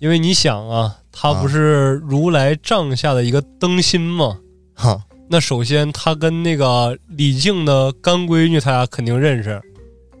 [0.00, 4.38] 因为你想啊，他不是如来帐下的一个灯芯吗？
[4.74, 5.02] 哈
[5.34, 9.60] 那首先，他跟那个李靖的干闺女，他俩肯定认识。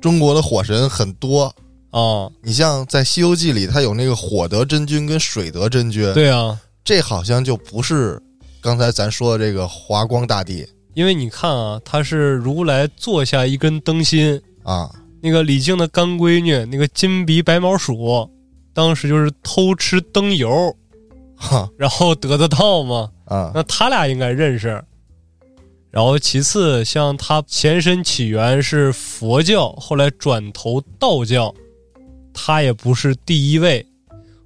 [0.00, 1.54] 中国的火神很多，
[1.92, 2.28] 啊。
[2.42, 8.20] 你像在《西游记》里，他有那个火德真君跟水德真君，对啊，这好像就不是
[8.60, 10.66] 刚才咱说的这个华光大帝。
[10.94, 14.90] 因为你看啊，他是如来坐下一根灯芯，啊。
[15.22, 18.28] 那个李靖的干闺女，那个金鼻白毛鼠，
[18.72, 20.76] 当时就是偷吃灯油，
[21.36, 21.70] 哈。
[21.78, 23.08] 然后得的道吗。
[23.26, 23.52] 啊。
[23.54, 24.84] 那他俩应该认识。
[25.94, 31.54] 然后其次，像他前身起源是佛教，后来转投道教，
[32.32, 33.86] 他也不是第一位，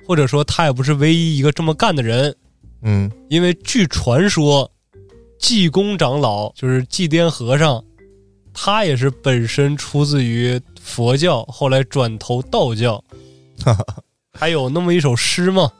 [0.07, 2.37] 或者说他也不是唯一一个这么干的人。
[2.83, 4.71] 嗯因为据传说，
[5.39, 7.83] 济公长老就是济癫和尚，
[8.53, 13.03] 他也是本身出自于佛教，后来转投道教。
[13.65, 13.85] 哈 哈
[14.33, 15.73] 还有那么一首诗嘛，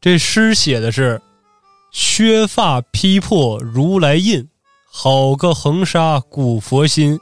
[0.00, 1.22] 这诗写的是
[1.92, 4.46] ：“削发披破如来印，
[5.00, 7.20] 好个横沙古佛心。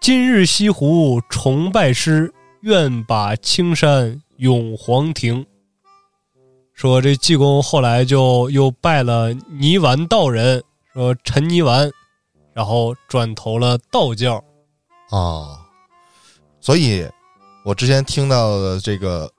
[0.00, 5.44] 今日西湖崇拜师，愿把青山永黄庭。”
[6.72, 10.64] 说这济公后来就又拜了泥丸道人，
[10.94, 11.92] 说陈泥丸，
[12.54, 14.42] 然后转投了道教。
[15.10, 15.58] 哦，
[16.58, 17.06] 所以
[17.66, 19.30] 我之前听到的这个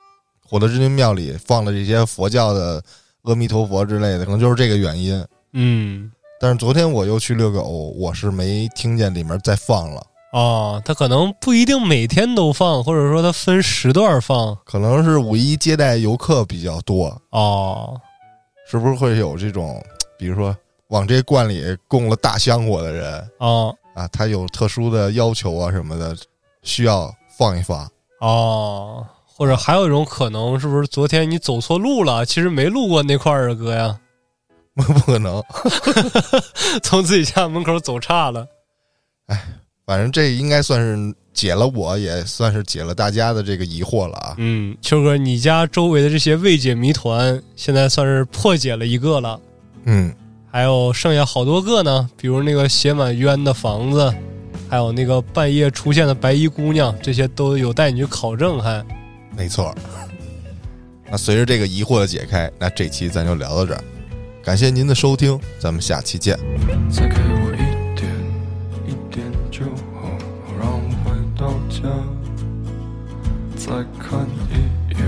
[0.47, 2.83] 火德真君庙里放了这些佛教的
[3.23, 5.25] 阿弥陀佛之类的，可能就是这个原因。
[5.53, 6.11] 嗯，
[6.41, 7.61] 但是昨天我又去遛狗，
[7.95, 14.57] 我是没听见里面再放了，哦，他可能不一定每天都放，或者说他分时段放。
[14.65, 17.95] 可能是五一接待游客比较多，哦，
[18.67, 19.79] 是不是会有这种，
[20.17, 26.17] 比如说往这罐里供了大香火的人哦，啊，他有特殊的要求啊什么的，
[26.63, 27.87] 需要放一放。
[28.19, 32.25] 哦，或者还有一种可能，是不是昨天你走错路了？
[32.25, 33.99] 其实没路过那块儿啊，哥呀，
[34.75, 35.43] 不不可能，
[36.83, 38.47] 从自己家门口走岔了。
[39.27, 39.39] 哎
[39.83, 44.35] 反正这应该算是解了我，也算是解了大家的这个疑惑了啊。
[44.37, 49.37] 嗯，秋哥，你家周围的这些未解谜团，现在算是破解了一个了。
[49.83, 50.13] 嗯，
[50.49, 54.13] 还有剩下好多个呢，比如那个写满冤的房子，
[54.69, 58.61] 还有那个半夜出现的白衣姑娘，这些都有待你去考证。
[58.61, 58.85] 还
[59.35, 59.75] 没错。
[61.09, 63.83] 那随着这个疑惑的解开，那这期咱就聊到这儿。
[64.43, 66.35] 感谢您的收听，咱们下期见。
[66.89, 67.57] 再给我一
[67.95, 68.11] 点，
[68.87, 69.63] 一点就
[69.93, 71.87] 好，好让我回到家。
[73.55, 73.67] 再
[73.99, 74.53] 看一
[74.97, 74.99] 眼，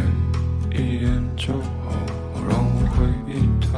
[0.72, 1.54] 一眼就
[1.84, 1.90] 好，
[2.32, 3.72] 好让我回忆他。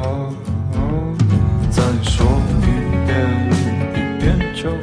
[1.71, 2.13] 再说
[2.59, 2.63] 一
[3.07, 3.15] 遍，
[3.93, 4.75] 一遍就好，